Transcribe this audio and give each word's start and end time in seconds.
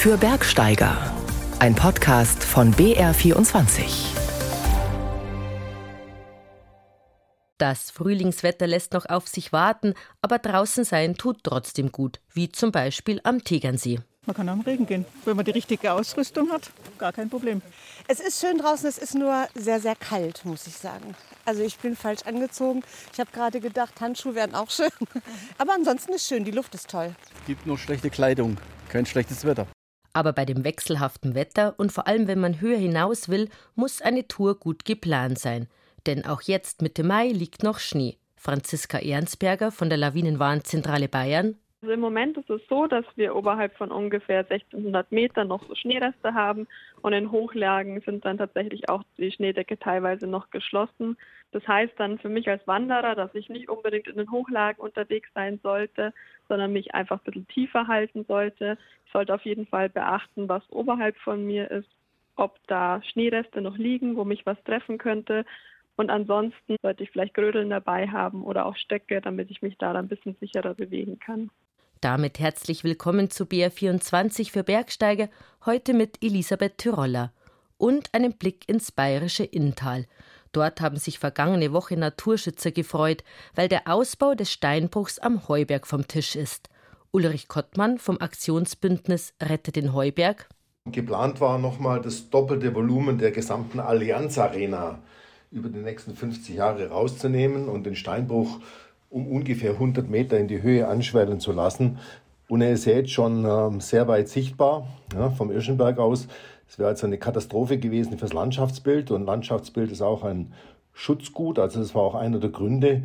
für 0.00 0.16
Bergsteiger. 0.16 0.96
Ein 1.58 1.74
Podcast 1.74 2.42
von 2.42 2.72
BR24. 2.72 3.82
Das 7.58 7.90
Frühlingswetter 7.90 8.66
lässt 8.66 8.94
noch 8.94 9.04
auf 9.04 9.28
sich 9.28 9.52
warten, 9.52 9.92
aber 10.22 10.38
draußen 10.38 10.84
sein 10.84 11.16
tut 11.16 11.44
trotzdem 11.44 11.92
gut, 11.92 12.18
wie 12.32 12.50
zum 12.50 12.72
Beispiel 12.72 13.20
am 13.24 13.44
Tegernsee. 13.44 13.98
Man 14.24 14.34
kann 14.34 14.48
auch 14.48 14.54
im 14.54 14.60
Regen 14.62 14.86
gehen, 14.86 15.04
wenn 15.26 15.36
man 15.36 15.44
die 15.44 15.50
richtige 15.50 15.92
Ausrüstung 15.92 16.50
hat. 16.50 16.70
Gar 16.96 17.12
kein 17.12 17.28
Problem. 17.28 17.60
Es 18.08 18.20
ist 18.20 18.40
schön 18.40 18.56
draußen, 18.56 18.88
es 18.88 18.96
ist 18.96 19.14
nur 19.14 19.48
sehr, 19.54 19.80
sehr 19.80 19.96
kalt, 19.96 20.46
muss 20.46 20.66
ich 20.66 20.78
sagen. 20.78 21.14
Also 21.44 21.62
ich 21.62 21.76
bin 21.76 21.94
falsch 21.94 22.22
angezogen. 22.22 22.82
Ich 23.12 23.20
habe 23.20 23.30
gerade 23.32 23.60
gedacht, 23.60 24.00
Handschuhe 24.00 24.34
wären 24.34 24.54
auch 24.54 24.70
schön. 24.70 24.88
Aber 25.58 25.74
ansonsten 25.74 26.14
ist 26.14 26.26
schön, 26.26 26.46
die 26.46 26.52
Luft 26.52 26.74
ist 26.74 26.88
toll. 26.88 27.14
Es 27.38 27.46
gibt 27.46 27.66
nur 27.66 27.76
schlechte 27.76 28.08
Kleidung, 28.08 28.56
kein 28.88 29.04
schlechtes 29.04 29.44
Wetter. 29.44 29.66
Aber 30.12 30.32
bei 30.32 30.44
dem 30.44 30.64
wechselhaften 30.64 31.34
Wetter 31.34 31.74
und 31.78 31.92
vor 31.92 32.06
allem 32.06 32.26
wenn 32.26 32.40
man 32.40 32.60
höher 32.60 32.78
hinaus 32.78 33.28
will, 33.28 33.48
muss 33.74 34.00
eine 34.00 34.26
Tour 34.26 34.58
gut 34.58 34.84
geplant 34.84 35.38
sein. 35.38 35.68
Denn 36.06 36.24
auch 36.24 36.42
jetzt 36.42 36.82
Mitte 36.82 37.04
Mai 37.04 37.28
liegt 37.28 37.62
noch 37.62 37.78
Schnee. 37.78 38.16
Franziska 38.36 38.98
Ehrensberger 38.98 39.70
von 39.70 39.88
der 39.88 39.98
Lawinenwarnzentrale 39.98 41.08
Bayern 41.08 41.56
also 41.82 41.94
Im 41.94 42.00
Moment 42.00 42.36
ist 42.36 42.50
es 42.50 42.60
so, 42.68 42.86
dass 42.86 43.06
wir 43.16 43.34
oberhalb 43.34 43.74
von 43.78 43.90
ungefähr 43.90 44.40
1600 44.40 45.10
Metern 45.12 45.48
noch 45.48 45.66
so 45.66 45.74
Schneereste 45.74 46.34
haben 46.34 46.68
und 47.00 47.14
in 47.14 47.30
Hochlagen 47.30 48.02
sind 48.02 48.26
dann 48.26 48.36
tatsächlich 48.36 48.90
auch 48.90 49.02
die 49.16 49.32
Schneedecke 49.32 49.78
teilweise 49.78 50.26
noch 50.26 50.50
geschlossen. 50.50 51.16
Das 51.52 51.66
heißt 51.66 51.94
dann 51.96 52.18
für 52.18 52.28
mich 52.28 52.48
als 52.50 52.66
Wanderer, 52.66 53.14
dass 53.14 53.34
ich 53.34 53.48
nicht 53.48 53.70
unbedingt 53.70 54.08
in 54.08 54.18
den 54.18 54.30
Hochlagen 54.30 54.78
unterwegs 54.82 55.30
sein 55.34 55.58
sollte, 55.62 56.12
sondern 56.48 56.72
mich 56.74 56.94
einfach 56.94 57.20
ein 57.20 57.24
bisschen 57.24 57.48
tiefer 57.48 57.88
halten 57.88 58.26
sollte. 58.28 58.76
Ich 59.06 59.12
sollte 59.12 59.34
auf 59.34 59.44
jeden 59.46 59.66
Fall 59.66 59.88
beachten, 59.88 60.50
was 60.50 60.62
oberhalb 60.70 61.16
von 61.16 61.46
mir 61.46 61.70
ist, 61.70 61.88
ob 62.36 62.58
da 62.66 63.02
Schneereste 63.04 63.62
noch 63.62 63.78
liegen, 63.78 64.16
wo 64.16 64.24
mich 64.24 64.44
was 64.44 64.62
treffen 64.64 64.98
könnte. 64.98 65.46
Und 65.96 66.10
ansonsten 66.10 66.76
sollte 66.82 67.04
ich 67.04 67.10
vielleicht 67.10 67.34
Grödeln 67.34 67.70
dabei 67.70 68.06
haben 68.08 68.44
oder 68.44 68.66
auch 68.66 68.76
Stöcke, 68.76 69.22
damit 69.22 69.50
ich 69.50 69.62
mich 69.62 69.78
da 69.78 69.94
dann 69.94 70.04
ein 70.04 70.08
bisschen 70.08 70.36
sicherer 70.40 70.74
bewegen 70.74 71.18
kann. 71.18 71.50
Damit 72.00 72.38
herzlich 72.38 72.82
willkommen 72.82 73.28
zu 73.28 73.44
BR24 73.44 74.50
für 74.50 74.64
Bergsteiger, 74.64 75.28
heute 75.66 75.92
mit 75.92 76.16
Elisabeth 76.24 76.78
Tyroller 76.78 77.30
und 77.76 78.14
einem 78.14 78.32
Blick 78.32 78.66
ins 78.70 78.90
bayerische 78.90 79.44
Inntal. 79.44 80.06
Dort 80.52 80.80
haben 80.80 80.96
sich 80.96 81.18
vergangene 81.18 81.74
Woche 81.74 81.98
Naturschützer 81.98 82.70
gefreut, 82.70 83.22
weil 83.54 83.68
der 83.68 83.86
Ausbau 83.86 84.34
des 84.34 84.50
Steinbruchs 84.50 85.18
am 85.18 85.46
Heuberg 85.46 85.86
vom 85.86 86.08
Tisch 86.08 86.36
ist. 86.36 86.70
Ulrich 87.10 87.48
Kottmann 87.48 87.98
vom 87.98 88.18
Aktionsbündnis 88.18 89.34
Rettet 89.42 89.76
den 89.76 89.92
Heuberg. 89.92 90.48
Geplant 90.86 91.42
war 91.42 91.58
nochmal 91.58 92.00
das 92.00 92.30
doppelte 92.30 92.74
Volumen 92.74 93.18
der 93.18 93.30
gesamten 93.30 93.78
Allianz 93.78 94.38
Arena 94.38 95.02
über 95.50 95.68
die 95.68 95.80
nächsten 95.80 96.16
50 96.16 96.54
Jahre 96.54 96.88
rauszunehmen 96.88 97.68
und 97.68 97.84
den 97.84 97.96
Steinbruch 97.96 98.60
um 99.10 99.26
ungefähr 99.26 99.72
100 99.72 100.08
Meter 100.08 100.38
in 100.38 100.48
die 100.48 100.62
Höhe 100.62 100.88
anschwellen 100.88 101.40
zu 101.40 101.52
lassen. 101.52 101.98
Und 102.48 102.62
er 102.62 102.72
ist 102.72 102.84
jetzt 102.86 103.10
schon 103.10 103.44
ähm, 103.44 103.80
sehr 103.80 104.08
weit 104.08 104.28
sichtbar 104.28 104.86
ja, 105.14 105.30
vom 105.30 105.50
Irschenberg 105.50 105.98
aus. 105.98 106.26
Es 106.68 106.78
wäre 106.78 106.88
also 106.88 107.06
eine 107.06 107.18
Katastrophe 107.18 107.78
gewesen 107.78 108.16
fürs 108.16 108.32
Landschaftsbild. 108.32 109.10
Und 109.10 109.26
Landschaftsbild 109.26 109.92
ist 109.92 110.02
auch 110.02 110.24
ein 110.24 110.52
Schutzgut. 110.92 111.58
Also 111.58 111.80
das 111.80 111.94
war 111.94 112.02
auch 112.02 112.14
einer 112.14 112.38
der 112.38 112.50
Gründe, 112.50 113.02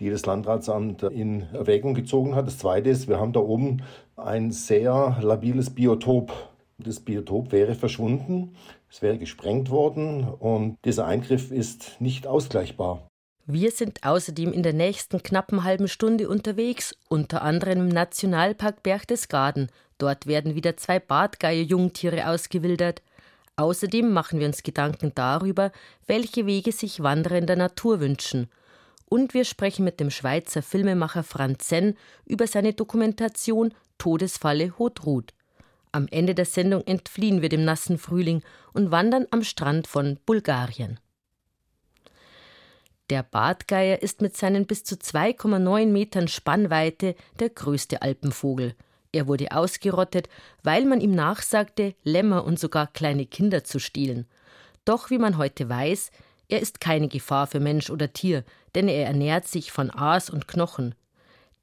die 0.00 0.10
das 0.10 0.26
Landratsamt 0.26 1.02
in 1.02 1.42
Erwägung 1.52 1.94
gezogen 1.94 2.34
hat. 2.34 2.46
Das 2.46 2.58
Zweite 2.58 2.90
ist, 2.90 3.08
wir 3.08 3.18
haben 3.18 3.32
da 3.32 3.40
oben 3.40 3.82
ein 4.16 4.52
sehr 4.52 5.18
labiles 5.20 5.70
Biotop. 5.70 6.32
Das 6.78 7.00
Biotop 7.00 7.50
wäre 7.50 7.74
verschwunden, 7.74 8.54
es 8.88 9.02
wäre 9.02 9.18
gesprengt 9.18 9.68
worden 9.68 10.28
und 10.38 10.76
dieser 10.84 11.06
Eingriff 11.06 11.50
ist 11.50 12.00
nicht 12.00 12.28
ausgleichbar. 12.28 13.08
Wir 13.50 13.70
sind 13.70 14.04
außerdem 14.04 14.52
in 14.52 14.62
der 14.62 14.74
nächsten 14.74 15.22
knappen 15.22 15.64
halben 15.64 15.88
Stunde 15.88 16.28
unterwegs, 16.28 16.94
unter 17.08 17.40
anderem 17.40 17.78
im 17.78 17.88
Nationalpark 17.88 18.82
Berchtesgaden. 18.82 19.70
Dort 19.96 20.26
werden 20.26 20.54
wieder 20.54 20.76
zwei 20.76 21.00
Bartgeier-Jungtiere 21.00 22.28
ausgewildert. 22.28 23.00
Außerdem 23.56 24.12
machen 24.12 24.38
wir 24.38 24.46
uns 24.46 24.62
Gedanken 24.62 25.12
darüber, 25.14 25.72
welche 26.06 26.44
Wege 26.44 26.72
sich 26.72 27.02
Wanderer 27.02 27.38
in 27.38 27.46
der 27.46 27.56
Natur 27.56 28.00
wünschen. 28.00 28.50
Und 29.06 29.32
wir 29.32 29.46
sprechen 29.46 29.86
mit 29.86 29.98
dem 29.98 30.10
Schweizer 30.10 30.60
Filmemacher 30.60 31.22
Franz 31.22 31.68
Zenn 31.68 31.94
über 32.26 32.46
seine 32.46 32.74
Dokumentation 32.74 33.72
Todesfalle 33.96 34.78
Hotrud. 34.78 35.32
Am 35.90 36.06
Ende 36.10 36.34
der 36.34 36.44
Sendung 36.44 36.82
entfliehen 36.86 37.40
wir 37.40 37.48
dem 37.48 37.64
nassen 37.64 37.96
Frühling 37.96 38.42
und 38.74 38.90
wandern 38.90 39.26
am 39.30 39.42
Strand 39.42 39.86
von 39.86 40.18
Bulgarien. 40.26 41.00
Der 43.10 43.22
Bartgeier 43.22 44.02
ist 44.02 44.20
mit 44.20 44.36
seinen 44.36 44.66
bis 44.66 44.84
zu 44.84 44.96
2,9 44.96 45.86
Metern 45.86 46.28
Spannweite 46.28 47.14
der 47.40 47.48
größte 47.48 48.02
Alpenvogel. 48.02 48.74
Er 49.12 49.26
wurde 49.26 49.52
ausgerottet, 49.52 50.28
weil 50.62 50.84
man 50.84 51.00
ihm 51.00 51.12
nachsagte, 51.12 51.94
Lämmer 52.04 52.44
und 52.44 52.58
sogar 52.58 52.86
kleine 52.88 53.24
Kinder 53.24 53.64
zu 53.64 53.78
stehlen. 53.78 54.26
Doch 54.84 55.08
wie 55.08 55.18
man 55.18 55.38
heute 55.38 55.68
weiß, 55.68 56.10
er 56.48 56.60
ist 56.60 56.80
keine 56.80 57.08
Gefahr 57.08 57.46
für 57.46 57.60
Mensch 57.60 57.88
oder 57.88 58.12
Tier, 58.12 58.44
denn 58.74 58.88
er 58.88 59.06
ernährt 59.06 59.46
sich 59.46 59.72
von 59.72 59.90
Aas 59.90 60.28
und 60.28 60.46
Knochen. 60.46 60.94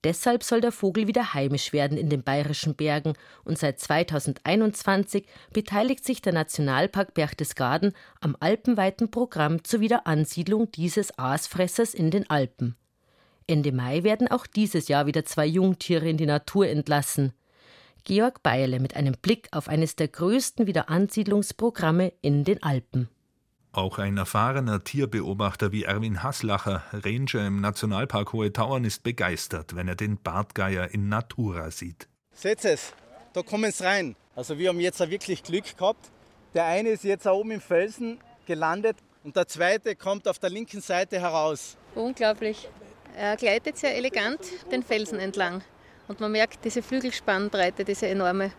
Deshalb 0.06 0.44
soll 0.44 0.62
der 0.62 0.72
Vogel 0.72 1.08
wieder 1.08 1.34
heimisch 1.34 1.74
werden 1.74 1.98
in 1.98 2.10
den 2.10 2.22
bayerischen 2.22 2.76
Bergen 2.76 3.14
und 3.44 3.58
seit 3.58 3.80
2021 3.80 5.26
beteiligt 5.52 6.06
sich 6.06 6.22
der 6.22 6.32
Nationalpark 6.32 7.16
Berchtesgaden 7.16 7.92
am 8.22 8.38
alpenweiten 8.40 9.10
Programm 9.10 9.64
zur 9.64 9.80
Wiederansiedlung 9.80 10.72
dieses 10.72 11.18
Aasfressers 11.18 11.96
in 11.96 12.12
den 12.12 12.30
Alpen. 12.30 12.76
Ende 13.48 13.72
Mai 13.72 14.04
werden 14.04 14.28
auch 14.28 14.46
dieses 14.46 14.90
Jahr 14.90 15.08
wieder 15.08 15.26
zwei 15.26 15.48
Jungtiere 15.48 16.08
in 16.08 16.18
die 16.18 16.28
Natur 16.28 16.68
entlassen. 16.68 17.34
Georg 18.04 18.44
Beierle 18.44 18.80
mit 18.80 18.96
einem 18.96 19.16
Blick 19.20 19.48
auf 19.54 19.68
eines 19.68 19.96
der 19.96 20.10
größten 20.10 20.68
Wiederansiedlungsprogramme 20.68 22.14
in 22.22 22.44
den 22.44 22.62
Alpen. 22.62 23.10
Auch 23.75 24.00
ein 24.00 24.16
erfahrener 24.16 24.86
Tierbeobachter 24.86 25.74
wie 25.74 25.84
Erwin 25.84 26.24
Haslacher, 26.24 26.84
Ranger 26.94 27.46
im 27.46 27.59
Nationalpark 27.59 28.31
Hohe 28.31 28.53
Tauern, 28.53 28.86
ist 28.86 29.03
begeistert, 29.03 29.75
wenn 29.75 29.90
er 29.90 29.96
den 29.96 30.16
Bartgeier 30.16 30.94
in 30.94 31.09
Natura 31.09 31.72
sieht. 31.72 32.08
Seht 32.31 32.63
es, 32.63 32.94
da 33.34 33.41
kommen 33.41 33.69
sie 33.74 33.84
rein. 33.84 34.16
Also 34.34 34.58
wir 34.58 34.69
haben 34.69 34.80
jetzt 34.80 35.02
wirklich 35.02 35.44
Glück 35.44 35.78
gehabt. 35.78 36.09
Der 36.53 36.63
eine 36.63 36.91
ist 36.91 37.03
jetzt 37.03 37.28
oben 37.28 37.52
im 37.52 37.59
Felsen 37.59 38.18
gelandet 38.46 38.96
und 39.25 39.36
der 39.36 39.46
zweite 39.46 39.97
kommt 39.97 40.25
auf 40.30 40.40
der 40.40 40.52
linken 40.52 40.80
Seite 40.80 41.19
heraus. 41.19 41.75
Unglaublich. 41.96 42.69
Er 43.18 43.36
gleitet 43.36 43.78
sehr 43.78 43.94
elegant 43.97 44.40
den 44.72 44.84
Felsen 44.84 45.19
entlang. 45.19 45.62
Und 46.07 46.22
man 46.22 46.31
merkt 46.31 46.63
diese 46.63 46.81
Flügelspannbreite, 46.81 47.84
diese 47.84 48.07
enorme. 48.07 48.53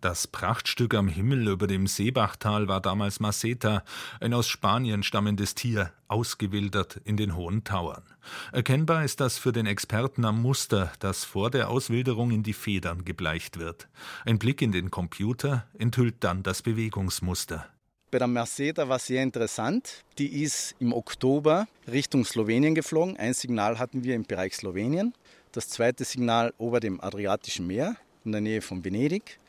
Das 0.00 0.26
Prachtstück 0.26 0.94
am 0.94 1.08
Himmel 1.08 1.48
über 1.48 1.66
dem 1.66 1.86
Seebachtal 1.86 2.68
war 2.68 2.80
damals 2.80 3.20
Maceta, 3.20 3.84
ein 4.18 4.32
aus 4.32 4.48
Spanien 4.48 5.02
stammendes 5.02 5.54
Tier, 5.54 5.92
ausgewildert 6.08 6.98
in 7.04 7.18
den 7.18 7.36
hohen 7.36 7.64
Tauern. 7.64 8.02
Erkennbar 8.50 9.04
ist 9.04 9.20
das 9.20 9.36
für 9.36 9.52
den 9.52 9.66
Experten 9.66 10.24
am 10.24 10.40
Muster, 10.40 10.90
das 11.00 11.24
vor 11.24 11.50
der 11.50 11.68
Auswilderung 11.68 12.30
in 12.30 12.42
die 12.42 12.54
Federn 12.54 13.04
gebleicht 13.04 13.58
wird. 13.58 13.88
Ein 14.24 14.38
Blick 14.38 14.62
in 14.62 14.72
den 14.72 14.90
Computer 14.90 15.66
enthüllt 15.78 16.24
dann 16.24 16.42
das 16.42 16.62
Bewegungsmuster. 16.62 17.66
Bei 18.10 18.18
der 18.18 18.26
Merceda 18.26 18.88
war 18.88 18.98
sehr 18.98 19.22
interessant. 19.22 20.04
Die 20.16 20.42
ist 20.42 20.76
im 20.80 20.94
Oktober 20.94 21.68
Richtung 21.86 22.24
Slowenien 22.24 22.74
geflogen. 22.74 23.18
Ein 23.18 23.34
Signal 23.34 23.78
hatten 23.78 24.02
wir 24.02 24.14
im 24.14 24.24
Bereich 24.24 24.56
Slowenien. 24.56 25.12
Das 25.52 25.68
zweite 25.68 26.04
Signal 26.04 26.54
ober 26.56 26.80
dem 26.80 27.02
Adriatischen 27.02 27.66
Meer 27.66 27.96
in 28.24 28.32
der 28.32 28.40
Nähe 28.40 28.62
von 28.62 28.84
Venedig. 28.84 29.39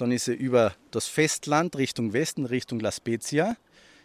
Dann 0.00 0.12
ist 0.12 0.28
er 0.28 0.38
über 0.38 0.74
das 0.92 1.06
Festland 1.08 1.76
Richtung 1.76 2.14
Westen, 2.14 2.46
Richtung 2.46 2.80
La 2.80 2.90
Spezia, 2.90 3.56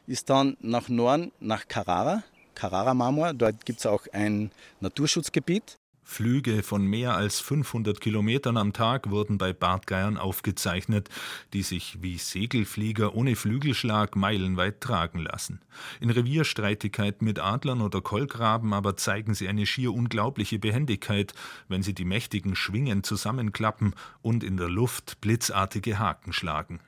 ist 0.07 0.30
dann 0.30 0.57
nach 0.59 0.89
Norden 0.89 1.31
nach 1.39 1.69
Carrara, 1.69 2.21
Carrara 2.53 2.94
Marmor. 2.94 3.33
Dort 3.33 3.65
gibt 3.65 3.80
es 3.80 3.86
auch 3.86 4.06
ein 4.12 4.51
Naturschutzgebiet. 4.81 5.77
Flüge 6.07 6.62
von 6.62 6.86
mehr 6.86 7.16
als 7.16 7.40
500 7.40 8.00
Kilometern 8.00 8.57
am 8.57 8.74
Tag 8.74 9.10
wurden 9.10 9.38
bei 9.38 9.52
Bartgeiern 9.54 10.18
aufgezeichnet, 10.18 11.10
die 11.52 11.63
sich 11.63 11.98
wie 12.02 12.18
Segelflieger 12.18 13.16
ohne 13.16 13.36
Flügelschlag 13.36 14.16
meilenweit 14.16 14.80
tragen 14.80 15.19
lassen. 15.19 15.62
In 16.00 16.12
Revierstreitigkeiten 16.12 17.25
mit 17.25 17.40
Adlern 17.40 17.81
oder 17.81 18.02
Kolkraben 18.02 18.72
aber 18.72 18.96
zeigen 18.96 19.34
sie 19.34 19.48
eine 19.48 19.66
schier 19.66 19.94
unglaubliche 19.94 20.60
Behendigkeit, 20.60 21.34
wenn 21.68 21.81
sie 21.84 21.96
die 21.96 22.06
mächtigen 22.06 22.56
Schwingen 22.56 23.04
zusammenklappen 23.04 23.96
und 24.22 24.44
in 24.44 24.58
der 24.58 24.69
Luft 24.69 25.19
blitzartige 25.22 25.98
Haken 25.98 26.31
schlagen. 26.31 26.80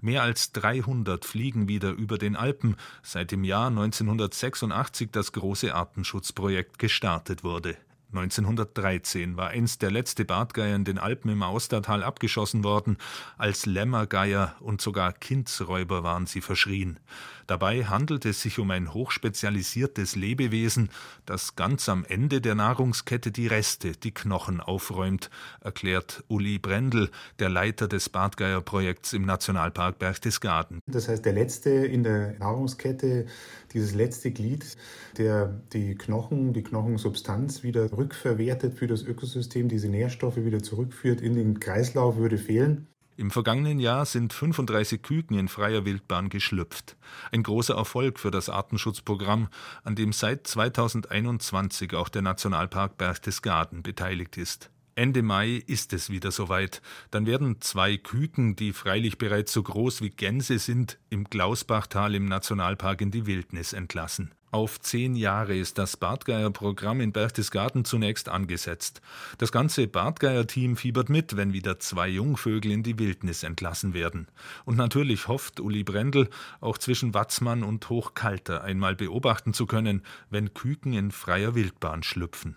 Mehr 0.00 0.22
als 0.22 0.52
300 0.52 1.24
fliegen 1.24 1.66
wieder 1.66 1.92
über 1.92 2.18
den 2.18 2.36
Alpen, 2.36 2.76
seit 3.02 3.32
im 3.32 3.42
Jahr 3.42 3.68
1986 3.68 5.10
das 5.10 5.32
große 5.32 5.74
Artenschutzprojekt 5.74 6.78
gestartet 6.78 7.42
wurde. 7.42 7.76
1913 8.12 9.36
war 9.36 9.48
einst 9.48 9.82
der 9.82 9.90
letzte 9.90 10.24
Bartgeier 10.24 10.76
in 10.76 10.84
den 10.84 10.98
Alpen 10.98 11.30
im 11.30 11.42
Austertal 11.42 12.02
abgeschossen 12.02 12.64
worden. 12.64 12.96
Als 13.36 13.66
Lämmergeier 13.66 14.54
und 14.60 14.80
sogar 14.80 15.12
Kindsräuber 15.12 16.02
waren 16.02 16.26
sie 16.26 16.40
verschrien. 16.40 16.98
Dabei 17.46 17.84
handelt 17.84 18.24
es 18.24 18.42
sich 18.42 18.58
um 18.58 18.70
ein 18.72 18.92
hochspezialisiertes 18.92 20.16
Lebewesen, 20.16 20.90
das 21.26 21.54
ganz 21.54 21.88
am 21.88 22.04
Ende 22.04 22.40
der 22.40 22.56
Nahrungskette 22.56 23.30
die 23.30 23.46
Reste, 23.46 23.92
die 23.92 24.12
Knochen 24.12 24.60
aufräumt, 24.60 25.30
erklärt 25.60 26.24
Uli 26.28 26.58
Brendel, 26.58 27.10
der 27.38 27.48
Leiter 27.48 27.86
des 27.86 28.08
Bartgeierprojekts 28.08 29.12
im 29.12 29.26
Nationalpark 29.26 29.98
Berchtesgaden. 29.98 30.80
Das 30.86 31.08
heißt, 31.08 31.24
der 31.24 31.34
letzte 31.34 31.70
in 31.70 32.02
der 32.02 32.36
Nahrungskette, 32.38 33.26
dieses 33.72 33.94
letzte 33.94 34.32
Glied, 34.32 34.76
der 35.16 35.60
die 35.72 35.94
Knochen, 35.94 36.52
die 36.52 36.62
Knochensubstanz 36.62 37.62
wieder 37.62 37.92
rückverwertet 38.06 38.74
für 38.74 38.86
das 38.86 39.02
Ökosystem, 39.02 39.68
diese 39.68 39.88
Nährstoffe 39.88 40.36
wieder 40.36 40.62
zurückführt 40.62 41.20
in 41.20 41.34
den 41.34 41.58
Kreislauf, 41.58 42.16
würde 42.16 42.38
fehlen. 42.38 42.86
Im 43.16 43.30
vergangenen 43.30 43.80
Jahr 43.80 44.04
sind 44.04 44.32
35 44.32 45.02
Küken 45.02 45.38
in 45.38 45.48
freier 45.48 45.86
Wildbahn 45.86 46.28
geschlüpft. 46.28 46.96
Ein 47.32 47.42
großer 47.42 47.74
Erfolg 47.74 48.18
für 48.18 48.30
das 48.30 48.50
Artenschutzprogramm, 48.50 49.48
an 49.84 49.96
dem 49.96 50.12
seit 50.12 50.46
2021 50.46 51.94
auch 51.94 52.10
der 52.10 52.22
Nationalpark 52.22 52.98
Berchtesgaden 52.98 53.82
beteiligt 53.82 54.36
ist. 54.36 54.70
Ende 54.98 55.22
Mai 55.22 55.62
ist 55.66 55.92
es 55.92 56.08
wieder 56.08 56.30
soweit. 56.30 56.80
Dann 57.10 57.26
werden 57.26 57.60
zwei 57.60 57.98
Küken, 57.98 58.56
die 58.56 58.72
freilich 58.72 59.18
bereits 59.18 59.52
so 59.52 59.62
groß 59.62 60.00
wie 60.00 60.08
Gänse 60.08 60.58
sind, 60.58 60.98
im 61.10 61.24
Glausbachtal 61.24 62.14
im 62.14 62.24
Nationalpark 62.24 63.02
in 63.02 63.10
die 63.10 63.26
Wildnis 63.26 63.74
entlassen. 63.74 64.32
Auf 64.52 64.80
zehn 64.80 65.14
Jahre 65.14 65.54
ist 65.54 65.76
das 65.76 65.98
Bartgeier-Programm 65.98 67.02
in 67.02 67.12
Berchtesgaden 67.12 67.84
zunächst 67.84 68.30
angesetzt. 68.30 69.02
Das 69.36 69.52
ganze 69.52 69.86
Bartgeier-Team 69.86 70.78
fiebert 70.78 71.10
mit, 71.10 71.36
wenn 71.36 71.52
wieder 71.52 71.78
zwei 71.78 72.08
Jungvögel 72.08 72.72
in 72.72 72.82
die 72.82 72.98
Wildnis 72.98 73.42
entlassen 73.42 73.92
werden. 73.92 74.28
Und 74.64 74.78
natürlich 74.78 75.28
hofft 75.28 75.60
Uli 75.60 75.84
Brendel, 75.84 76.30
auch 76.62 76.78
zwischen 76.78 77.12
Watzmann 77.12 77.64
und 77.64 77.90
Hochkalter 77.90 78.64
einmal 78.64 78.96
beobachten 78.96 79.52
zu 79.52 79.66
können, 79.66 80.00
wenn 80.30 80.54
Küken 80.54 80.94
in 80.94 81.10
freier 81.10 81.54
Wildbahn 81.54 82.02
schlüpfen. 82.02 82.56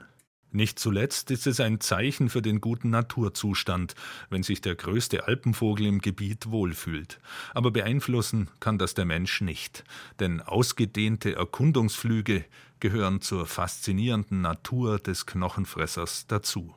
Nicht 0.51 0.79
zuletzt 0.79 1.29
ist 1.29 1.45
es 1.45 1.59
ein 1.59 1.79
Zeichen 1.79 2.29
für 2.29 2.41
den 2.41 2.59
guten 2.59 2.89
Naturzustand, 2.89 3.93
wenn 4.31 4.41
sich 4.41 4.61
der 4.61 4.75
größte 4.75 5.27
Alpenvogel 5.27 5.85
im 5.85 5.99
Gebiet 5.99 6.49
wohlfühlt. 6.49 7.19
Aber 7.53 7.69
beeinflussen 7.69 8.49
kann 8.59 8.79
das 8.79 8.95
der 8.95 9.05
Mensch 9.05 9.41
nicht, 9.41 9.83
denn 10.19 10.41
ausgedehnte 10.41 11.35
Erkundungsflüge 11.35 12.45
gehören 12.79 13.21
zur 13.21 13.45
faszinierenden 13.45 14.41
Natur 14.41 14.97
des 14.97 15.27
Knochenfressers 15.27 16.25
dazu. 16.27 16.73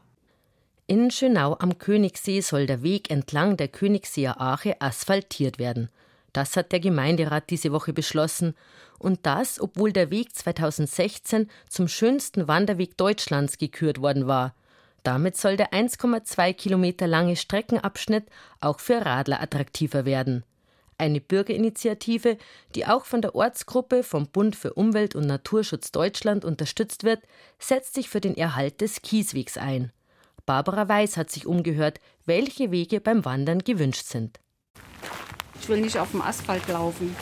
In 0.87 1.11
Schönau 1.11 1.57
am 1.59 1.79
Königssee 1.79 2.41
soll 2.41 2.67
der 2.67 2.83
Weg 2.83 3.11
entlang 3.11 3.57
der 3.57 3.69
Königsseer 3.69 4.39
Ache 4.41 4.81
asphaltiert 4.83 5.59
werden. 5.59 5.89
Das 6.33 6.57
hat 6.57 6.73
der 6.73 6.81
Gemeinderat 6.81 7.51
diese 7.51 7.73
Woche 7.73 7.93
beschlossen. 7.93 8.55
Und 8.99 9.21
das, 9.27 9.61
obwohl 9.61 9.93
der 9.93 10.11
Weg 10.11 10.35
2016 10.35 11.51
zum 11.69 11.89
schönsten 11.89 12.49
Wanderweg 12.49 12.97
Deutschlands 12.97 13.59
gekürt 13.59 14.01
worden 14.01 14.27
war. 14.27 14.55
Damit 15.03 15.37
soll 15.37 15.57
der 15.57 15.73
1,2 15.73 16.53
Kilometer 16.55 17.07
lange 17.07 17.37
Streckenabschnitt 17.37 18.25
auch 18.61 18.79
für 18.79 19.05
Radler 19.05 19.43
attraktiver 19.43 20.05
werden. 20.05 20.45
Eine 20.99 21.21
Bürgerinitiative, 21.21 22.39
die 22.77 22.87
auch 22.87 23.05
von 23.05 23.23
der 23.23 23.35
Ortsgruppe 23.35 24.05
vom 24.05 24.29
Bund 24.29 24.55
für 24.55 24.75
Umwelt 24.75 25.17
und 25.17 25.27
Naturschutz 25.27 25.91
Deutschland 25.91 26.45
unterstützt 26.45 27.03
wird, 27.03 27.21
setzt 27.59 27.95
sich 27.95 28.09
für 28.09 28.21
den 28.21 28.37
Erhalt 28.37 28.81
des 28.81 29.03
Kieswegs 29.03 29.59
ein. 29.59 29.91
Barbara 30.47 30.89
Weiß 30.89 31.17
hat 31.17 31.31
sich 31.31 31.47
umgehört, 31.47 31.99
welche 32.25 32.71
Wege 32.71 33.01
beim 33.01 33.25
Wandern 33.25 33.61
gewünscht 33.61 34.07
sind. 34.07 34.39
Ich 35.63 35.69
will 35.69 35.81
nicht 35.81 35.97
auf 35.97 36.11
dem 36.11 36.23
Asphalt 36.23 36.67
laufen. 36.67 37.15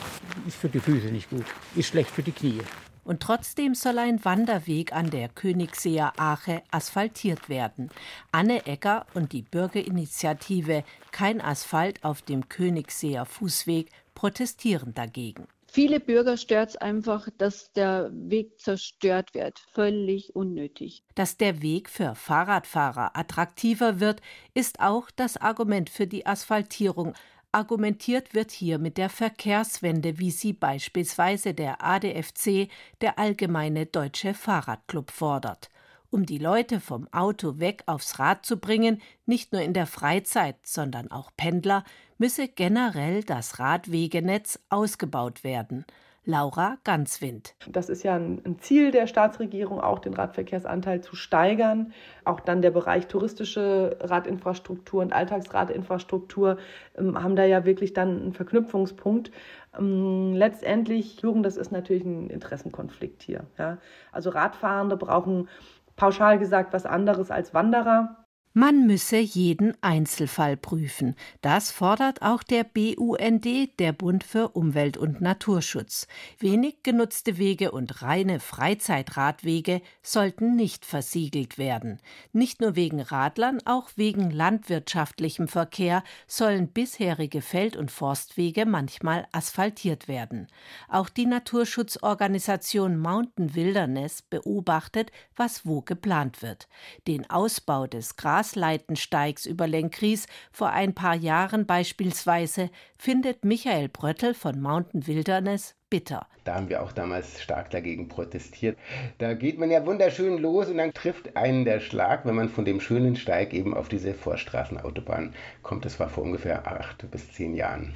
Ist 0.47 0.57
für 0.57 0.67
die 0.67 0.79
Füße 0.79 1.09
nicht 1.09 1.29
gut. 1.29 1.45
Ist 1.75 1.89
schlecht 1.89 2.09
für 2.09 2.23
die 2.23 2.31
Knie. 2.31 2.61
Und 3.03 3.21
trotzdem 3.21 3.75
soll 3.75 3.99
ein 3.99 4.25
Wanderweg 4.25 4.93
an 4.93 5.11
der 5.11 5.29
Königseer 5.29 6.13
Ache 6.17 6.63
asphaltiert 6.71 7.49
werden. 7.49 7.91
Anne 8.31 8.65
Ecker 8.65 9.05
und 9.13 9.31
die 9.31 9.43
Bürgerinitiative 9.43 10.83
Kein 11.11 11.39
Asphalt 11.39 12.03
auf 12.03 12.23
dem 12.23 12.49
Königseer 12.49 13.27
Fußweg 13.27 13.91
protestieren 14.15 14.95
dagegen. 14.95 15.47
Viele 15.67 15.99
Bürger 15.99 16.35
stört 16.35 16.71
es 16.71 16.75
einfach, 16.77 17.29
dass 17.37 17.71
der 17.73 18.09
Weg 18.11 18.59
zerstört 18.59 19.35
wird. 19.35 19.59
Völlig 19.71 20.35
unnötig. 20.35 21.03
Dass 21.13 21.37
der 21.37 21.61
Weg 21.61 21.89
für 21.89 22.15
Fahrradfahrer 22.15 23.15
attraktiver 23.15 23.99
wird, 23.99 24.19
ist 24.55 24.79
auch 24.79 25.11
das 25.15 25.37
Argument 25.37 25.91
für 25.91 26.07
die 26.07 26.25
Asphaltierung. 26.25 27.13
Argumentiert 27.53 28.33
wird 28.33 28.51
hier 28.51 28.79
mit 28.79 28.97
der 28.97 29.09
Verkehrswende, 29.09 30.19
wie 30.19 30.31
sie 30.31 30.53
beispielsweise 30.53 31.53
der 31.53 31.83
ADFC, 31.83 32.69
der 33.01 33.19
Allgemeine 33.19 33.85
Deutsche 33.85 34.33
Fahrradclub, 34.33 35.11
fordert. 35.11 35.69
Um 36.09 36.25
die 36.25 36.37
Leute 36.37 36.79
vom 36.79 37.07
Auto 37.11 37.59
weg 37.59 37.83
aufs 37.87 38.19
Rad 38.19 38.45
zu 38.45 38.57
bringen, 38.57 39.01
nicht 39.25 39.51
nur 39.51 39.61
in 39.61 39.73
der 39.73 39.85
Freizeit, 39.85 40.55
sondern 40.63 41.11
auch 41.11 41.31
Pendler, 41.35 41.83
müsse 42.17 42.47
generell 42.47 43.23
das 43.23 43.59
Radwegenetz 43.59 44.59
ausgebaut 44.69 45.43
werden. 45.43 45.85
Laura 46.23 46.77
Ganzwind. 46.83 47.55
Das 47.67 47.89
ist 47.89 48.03
ja 48.03 48.15
ein 48.15 48.57
Ziel 48.59 48.91
der 48.91 49.07
Staatsregierung, 49.07 49.81
auch 49.81 49.99
den 49.99 50.13
Radverkehrsanteil 50.13 51.01
zu 51.01 51.15
steigern. 51.15 51.93
Auch 52.25 52.39
dann 52.39 52.61
der 52.61 52.69
Bereich 52.71 53.07
touristische 53.07 53.97
Radinfrastruktur 53.99 55.01
und 55.01 55.13
Alltagsradinfrastruktur 55.13 56.57
ähm, 56.97 57.21
haben 57.21 57.35
da 57.35 57.43
ja 57.45 57.65
wirklich 57.65 57.93
dann 57.93 58.21
einen 58.21 58.33
Verknüpfungspunkt. 58.33 59.31
Ähm, 59.77 60.33
letztendlich, 60.33 61.21
Jugend, 61.21 61.45
das 61.45 61.57
ist 61.57 61.71
natürlich 61.71 62.03
ein 62.03 62.29
Interessenkonflikt 62.29 63.23
hier. 63.23 63.47
Ja. 63.57 63.79
Also 64.11 64.29
Radfahrende 64.29 64.97
brauchen 64.97 65.49
pauschal 65.95 66.37
gesagt 66.37 66.71
was 66.73 66.85
anderes 66.85 67.31
als 67.31 67.53
Wanderer. 67.53 68.21
Man 68.53 68.85
müsse 68.85 69.15
jeden 69.15 69.81
Einzelfall 69.81 70.57
prüfen. 70.57 71.15
Das 71.41 71.71
fordert 71.71 72.21
auch 72.21 72.43
der 72.43 72.65
BUND, 72.65 73.79
der 73.79 73.93
Bund 73.93 74.25
für 74.25 74.49
Umwelt 74.49 74.97
und 74.97 75.21
Naturschutz. 75.21 76.05
Wenig 76.37 76.83
genutzte 76.83 77.37
Wege 77.37 77.71
und 77.71 78.01
reine 78.01 78.41
Freizeitradwege 78.41 79.81
sollten 80.03 80.57
nicht 80.57 80.85
versiegelt 80.85 81.57
werden. 81.57 82.01
Nicht 82.33 82.59
nur 82.59 82.75
wegen 82.75 82.99
Radlern, 82.99 83.59
auch 83.63 83.91
wegen 83.95 84.31
landwirtschaftlichem 84.31 85.47
Verkehr 85.47 86.03
sollen 86.27 86.67
bisherige 86.67 87.41
Feld- 87.41 87.77
und 87.77 87.89
Forstwege 87.89 88.65
manchmal 88.65 89.29
asphaltiert 89.31 90.09
werden. 90.09 90.47
Auch 90.89 91.07
die 91.07 91.25
Naturschutzorganisation 91.25 92.99
Mountain 92.99 93.55
Wilderness 93.55 94.21
beobachtet, 94.23 95.09
was 95.37 95.65
wo 95.65 95.81
geplant 95.81 96.41
wird. 96.41 96.67
Den 97.07 97.29
Ausbau 97.29 97.87
des 97.87 98.17
Gras 98.17 98.40
Grasleitensteigs 98.41 99.45
über 99.45 99.67
Lenkries 99.67 100.25
vor 100.51 100.71
ein 100.71 100.95
paar 100.95 101.15
Jahren 101.15 101.67
beispielsweise 101.67 102.71
findet 102.97 103.45
Michael 103.45 103.87
Bröttel 103.87 104.33
von 104.33 104.59
Mountain 104.59 105.05
Wilderness 105.05 105.75
bitter. 105.91 106.25
Da 106.43 106.55
haben 106.55 106.67
wir 106.67 106.81
auch 106.81 106.91
damals 106.91 107.39
stark 107.39 107.69
dagegen 107.69 108.07
protestiert. 108.07 108.79
Da 109.19 109.35
geht 109.35 109.59
man 109.59 109.69
ja 109.69 109.85
wunderschön 109.85 110.39
los 110.39 110.69
und 110.69 110.77
dann 110.77 110.91
trifft 110.91 111.37
einen 111.37 111.65
der 111.65 111.79
Schlag, 111.81 112.25
wenn 112.25 112.33
man 112.33 112.49
von 112.49 112.65
dem 112.65 112.81
schönen 112.81 113.15
Steig 113.15 113.53
eben 113.53 113.75
auf 113.75 113.89
diese 113.89 114.15
Vorstraßenautobahn 114.15 115.35
kommt. 115.61 115.85
Das 115.85 115.99
war 115.99 116.09
vor 116.09 116.23
ungefähr 116.23 116.65
acht 116.65 117.11
bis 117.11 117.31
zehn 117.31 117.53
Jahren. 117.53 117.93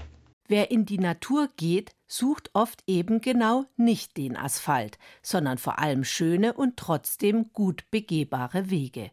Wer 0.48 0.70
in 0.70 0.86
die 0.86 1.00
Natur 1.00 1.50
geht, 1.58 1.96
sucht 2.06 2.52
oft 2.54 2.84
eben 2.86 3.20
genau 3.20 3.66
nicht 3.78 4.16
den 4.16 4.38
Asphalt, 4.38 5.00
sondern 5.24 5.58
vor 5.58 5.80
allem 5.80 6.04
schöne 6.04 6.54
und 6.54 6.78
trotzdem 6.78 7.52
gut 7.52 7.90
begehbare 7.90 8.70
Wege 8.70 9.10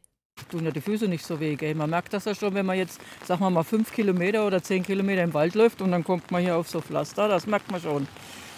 tun 0.49 0.65
ja 0.65 0.71
die 0.71 0.81
Füße 0.81 1.09
nicht 1.09 1.25
so 1.25 1.41
weh. 1.41 1.57
Gell? 1.57 1.75
Man 1.75 1.91
merkt 1.91 2.13
das 2.13 2.25
ja 2.25 2.35
schon, 2.35 2.55
wenn 2.55 2.67
man 2.67 2.77
jetzt, 2.77 3.01
sagen 3.25 3.41
wir 3.41 3.51
mal, 3.51 3.63
fünf 3.63 3.93
Kilometer 3.93 4.47
oder 4.47 4.63
zehn 4.63 4.83
Kilometer 4.83 5.23
im 5.23 5.35
Wald 5.35 5.55
läuft 5.55 5.83
und 5.83 5.91
dann 5.91 6.05
kommt 6.05 6.31
man 6.31 6.43
hier 6.43 6.57
auf 6.57 6.69
so 6.69 6.81
Pflaster, 6.81 7.29
das 7.29 7.47
merkt 7.47 7.71
man 7.71 7.81
schon. 7.81 8.09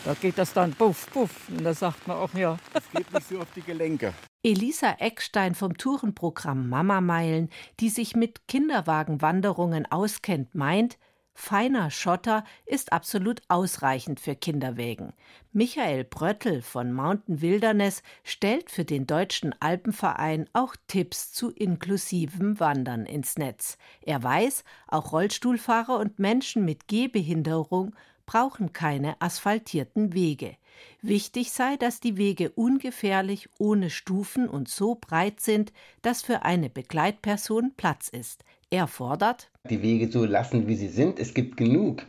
Da 0.05 0.13
geht 0.13 0.37
das 0.37 0.53
dann 0.53 0.73
puff, 0.73 1.11
puff. 1.11 1.49
Und 1.49 1.65
da 1.65 1.73
sagt 1.73 2.07
man 2.07 2.19
auch, 2.19 2.33
ja. 2.35 2.59
Das 2.75 2.83
geht 2.91 3.11
nicht 3.13 3.29
so 3.29 3.39
auf 3.39 3.49
die 3.57 3.63
Gelenke. 3.63 4.13
Elisa 4.43 4.97
Eckstein 4.99 5.55
vom 5.55 5.79
Tourenprogramm 5.79 6.69
Mama 6.69 7.01
Meilen, 7.01 7.49
die 7.81 7.89
sich 7.89 8.15
mit 8.15 8.47
Kinderwagenwanderungen 8.47 9.91
auskennt, 9.91 10.55
meint, 10.55 10.99
Feiner 11.37 11.91
Schotter 11.91 12.45
ist 12.65 12.93
absolut 12.93 13.43
ausreichend 13.49 14.21
für 14.21 14.37
Kinderwägen. 14.37 15.13
Michael 15.53 16.05
Bröttl 16.05 16.63
von 16.63 16.93
Mountain 16.93 17.43
Wilderness 17.43 18.03
stellt 18.23 18.71
für 18.71 18.85
den 18.85 19.07
Deutschen 19.07 19.55
Alpenverein 19.61 20.49
auch 20.53 20.77
Tipps 20.87 21.33
zu 21.33 21.51
inklusivem 21.51 22.61
Wandern 22.61 23.05
ins 23.05 23.37
Netz. 23.37 23.79
Er 24.03 24.23
weiß, 24.23 24.63
auch 24.87 25.13
Rollstuhlfahrer 25.13 25.99
und 25.99 26.21
Menschen 26.21 26.65
mit 26.65 26.87
Gehbehinderung 26.87 27.95
brauchen 28.27 28.73
keine 28.73 29.21
asphaltierten 29.21 30.15
Wege. 30.15 30.57
Wichtig 31.03 31.53
sei, 31.53 31.77
dass 31.77 32.01
die 32.01 32.17
Wege 32.17 32.51
ungefährlich, 32.51 33.49
ohne 33.59 33.91
Stufen 33.91 34.49
und 34.49 34.69
so 34.69 34.95
breit 34.95 35.41
sind, 35.41 35.73
dass 36.03 36.23
für 36.23 36.43
eine 36.43 36.71
Begleitperson 36.71 37.75
Platz 37.77 38.09
ist. 38.09 38.45
Er 38.75 38.89
fordert, 38.89 39.51
die 39.71 39.83
Wege 39.83 40.11
so 40.11 40.25
lassen, 40.25 40.67
wie 40.67 40.75
sie 40.75 40.89
sind. 40.89 41.21
Es 41.21 41.33
gibt 41.33 41.57
genug 41.57 42.03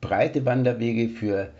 breite 0.00 0.46
Wanderwege 0.46 1.10
für 1.10 1.50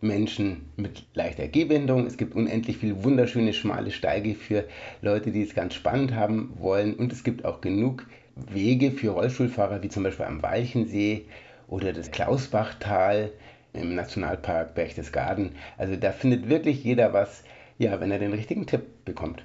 Menschen 0.00 0.70
mit 0.76 1.04
leichter 1.12 1.48
Gehbehinderung. 1.48 2.06
Es 2.06 2.16
gibt 2.16 2.34
unendlich 2.34 2.78
viele 2.78 3.04
wunderschöne 3.04 3.52
schmale 3.52 3.90
Steige 3.90 4.34
für 4.34 4.64
Leute, 5.02 5.32
die 5.32 5.42
es 5.42 5.54
ganz 5.54 5.74
spannend 5.74 6.14
haben 6.14 6.54
wollen. 6.58 6.94
Und 6.94 7.12
es 7.12 7.24
gibt 7.24 7.44
auch 7.44 7.60
genug 7.60 8.06
Wege 8.36 8.90
für 8.90 9.10
Rollstuhlfahrer, 9.10 9.82
wie 9.82 9.90
zum 9.90 10.04
Beispiel 10.04 10.24
am 10.24 10.42
Walchensee 10.42 11.26
oder 11.68 11.92
das 11.92 12.10
Klausbachtal 12.10 13.32
im 13.74 13.94
Nationalpark 13.94 14.74
Berchtesgaden. 14.74 15.50
Also 15.76 15.94
da 15.94 16.12
findet 16.12 16.48
wirklich 16.48 16.82
jeder 16.82 17.12
was, 17.12 17.44
ja, 17.76 18.00
wenn 18.00 18.10
er 18.10 18.18
den 18.18 18.32
richtigen 18.32 18.66
Tipp 18.66 19.04
bekommt. 19.04 19.44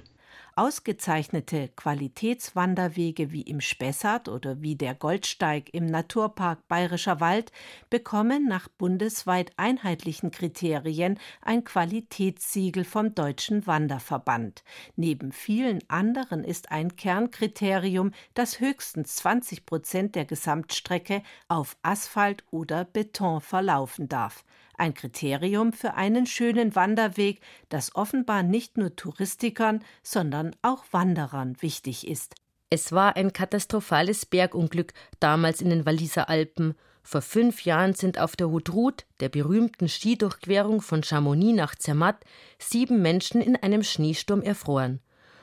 Ausgezeichnete 0.54 1.68
Qualitätswanderwege 1.76 3.32
wie 3.32 3.40
im 3.40 3.62
Spessart 3.62 4.28
oder 4.28 4.60
wie 4.60 4.76
der 4.76 4.94
Goldsteig 4.94 5.72
im 5.72 5.86
Naturpark 5.86 6.68
Bayerischer 6.68 7.20
Wald 7.20 7.52
bekommen 7.88 8.46
nach 8.48 8.68
bundesweit 8.68 9.50
einheitlichen 9.56 10.30
Kriterien 10.30 11.18
ein 11.40 11.64
Qualitätssiegel 11.64 12.84
vom 12.84 13.14
Deutschen 13.14 13.66
Wanderverband. 13.66 14.62
Neben 14.94 15.32
vielen 15.32 15.78
anderen 15.88 16.44
ist 16.44 16.70
ein 16.70 16.96
Kernkriterium, 16.96 18.12
dass 18.34 18.60
höchstens 18.60 19.16
20 19.16 19.64
Prozent 19.64 20.14
der 20.14 20.26
Gesamtstrecke 20.26 21.22
auf 21.48 21.78
Asphalt 21.82 22.44
oder 22.50 22.84
Beton 22.84 23.40
verlaufen 23.40 24.08
darf 24.08 24.44
ein 24.76 24.94
Kriterium 24.94 25.72
für 25.72 25.94
einen 25.94 26.26
schönen 26.26 26.74
Wanderweg, 26.74 27.40
das 27.68 27.94
offenbar 27.94 28.42
nicht 28.42 28.76
nur 28.76 28.96
Touristikern, 28.96 29.84
sondern 30.02 30.56
auch 30.62 30.84
Wanderern 30.90 31.56
wichtig 31.60 32.06
ist. 32.06 32.34
Es 32.70 32.90
war 32.90 33.16
ein 33.16 33.32
katastrophales 33.32 34.24
Bergunglück 34.24 34.94
damals 35.20 35.60
in 35.60 35.68
den 35.68 35.84
Walliser 35.84 36.30
Alpen. 36.30 36.74
Vor 37.02 37.20
fünf 37.20 37.64
Jahren 37.64 37.94
sind 37.94 38.18
auf 38.18 38.34
der 38.34 38.50
Haute 38.50 38.72
Route, 38.72 39.04
der 39.20 39.28
berühmten 39.28 39.88
Skidurchquerung 39.88 40.80
von 40.80 41.02
Chamonix 41.02 41.54
nach 41.54 41.74
Zermatt, 41.74 42.24
sieben 42.58 43.02
Menschen 43.02 43.42
in 43.42 43.56
einem 43.56 43.82
Schneesturm 43.82 44.40
erfroren. 44.40 45.00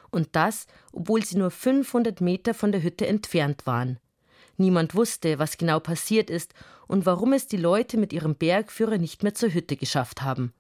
Und 0.10 0.30
das, 0.32 0.66
obwohl 0.92 1.24
sie 1.24 1.38
nur 1.38 1.52
500 1.52 2.20
Meter 2.20 2.56
von 2.56 2.72
der 2.72 2.82
Hütte 2.82 3.06
entfernt 3.06 3.68
waren. 3.68 4.00
Niemand 4.60 4.94
wusste, 4.94 5.40
was 5.40 5.58
genau 5.58 5.80
passiert 5.80 6.30
ist 6.30 6.54
und 6.86 7.06
warum 7.06 7.32
es 7.32 7.48
die 7.48 7.56
Leute 7.56 7.98
mit 7.98 8.12
ihrem 8.12 8.36
Bergführer 8.36 8.98
nicht 8.98 9.24
mehr 9.24 9.34
zur 9.34 9.54
Hütte 9.54 9.78
geschafft 9.78 10.22
haben. 10.22 10.54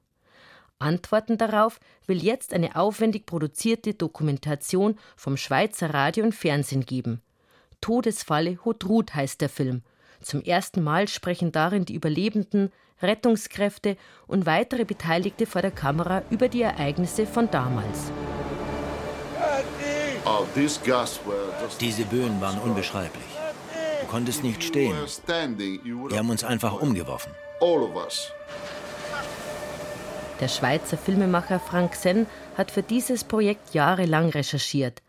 Antworten 0.79 1.37
darauf 1.37 1.81
will 2.07 2.23
jetzt 2.23 2.53
eine 2.53 2.77
aufwendig 2.77 3.25
produzierte 3.25 3.93
Dokumentation 3.93 4.97
vom 5.17 5.35
Schweizer 5.35 5.93
Radio 5.93 6.23
und 6.23 6.33
Fernsehen 6.33 6.85
geben. 6.85 7.21
Todesfalle 7.81 8.63
Hotrud 8.63 9.13
heißt 9.13 9.41
der 9.41 9.49
Film. 9.49 9.83
Zum 10.21 10.41
ersten 10.43 10.81
Mal 10.81 11.09
sprechen 11.09 11.51
darin 11.51 11.83
die 11.83 11.95
Überlebenden, 11.95 12.71
Rettungskräfte 13.01 13.97
und 14.27 14.45
weitere 14.45 14.85
Beteiligte 14.85 15.45
vor 15.45 15.61
der 15.61 15.71
Kamera 15.71 16.23
über 16.29 16.47
die 16.47 16.61
Ereignisse 16.61 17.25
von 17.25 17.51
damals. 17.51 18.13
Diese 21.81 22.05
Böen 22.05 22.39
waren 22.39 22.59
unbeschreiblich 22.59 23.38
konntest 24.09 24.43
nicht 24.43 24.63
stehen. 24.63 24.95
Die 26.11 26.17
haben 26.17 26.29
uns 26.29 26.43
einfach 26.43 26.81
umgeworfen. 26.81 27.31
Der 30.39 30.47
Schweizer 30.47 30.97
Filmemacher 30.97 31.59
Frank 31.59 31.95
Senn 31.95 32.25
hat 32.57 32.71
für 32.71 32.81
dieses 32.81 33.23
Projekt 33.23 33.73
jahrelang 33.73 34.29
recherchiert. 34.29 35.01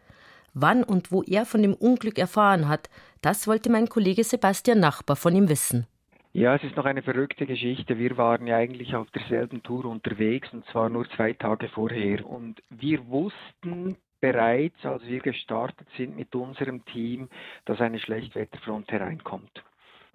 Wann 0.52 0.83
und 0.83 1.12
wo 1.12 1.23
er 1.23 1.47
von 1.47 1.62
dem 1.62 1.75
Unglück 1.75 2.19
erfahren 2.19 2.69
hat, 2.69 2.90
das 3.23 3.47
wollte 3.47 3.71
mein 3.71 3.88
Kollege 3.88 4.25
Sebastian 4.25 4.80
Nachbar 4.80 5.16
von 5.16 5.35
ihm 5.37 5.49
wissen. 5.49 5.87
Ja, 6.33 6.54
es 6.54 6.62
ist 6.62 6.76
noch 6.76 6.85
eine 6.85 7.02
verrückte 7.02 7.47
Geschichte. 7.47 7.99
Wir 7.99 8.16
waren 8.16 8.47
ja 8.47 8.57
eigentlich 8.57 8.95
auf 8.95 9.11
derselben 9.11 9.62
Tour 9.62 9.85
unterwegs 9.85 10.49
und 10.52 10.64
zwar 10.66 10.88
nur 10.88 11.09
zwei 11.16 11.33
Tage 11.33 11.69
vorher. 11.69 12.25
Und 12.25 12.62
wir 12.69 13.07
wussten 13.09 13.97
bereits, 14.21 14.85
als 14.85 15.05
wir 15.07 15.21
gestartet 15.21 15.87
sind 15.97 16.17
mit 16.17 16.35
unserem 16.35 16.85
Team, 16.85 17.29
dass 17.65 17.81
eine 17.81 17.99
Schlechtwetterfront 17.99 18.91
hereinkommt. 18.93 19.65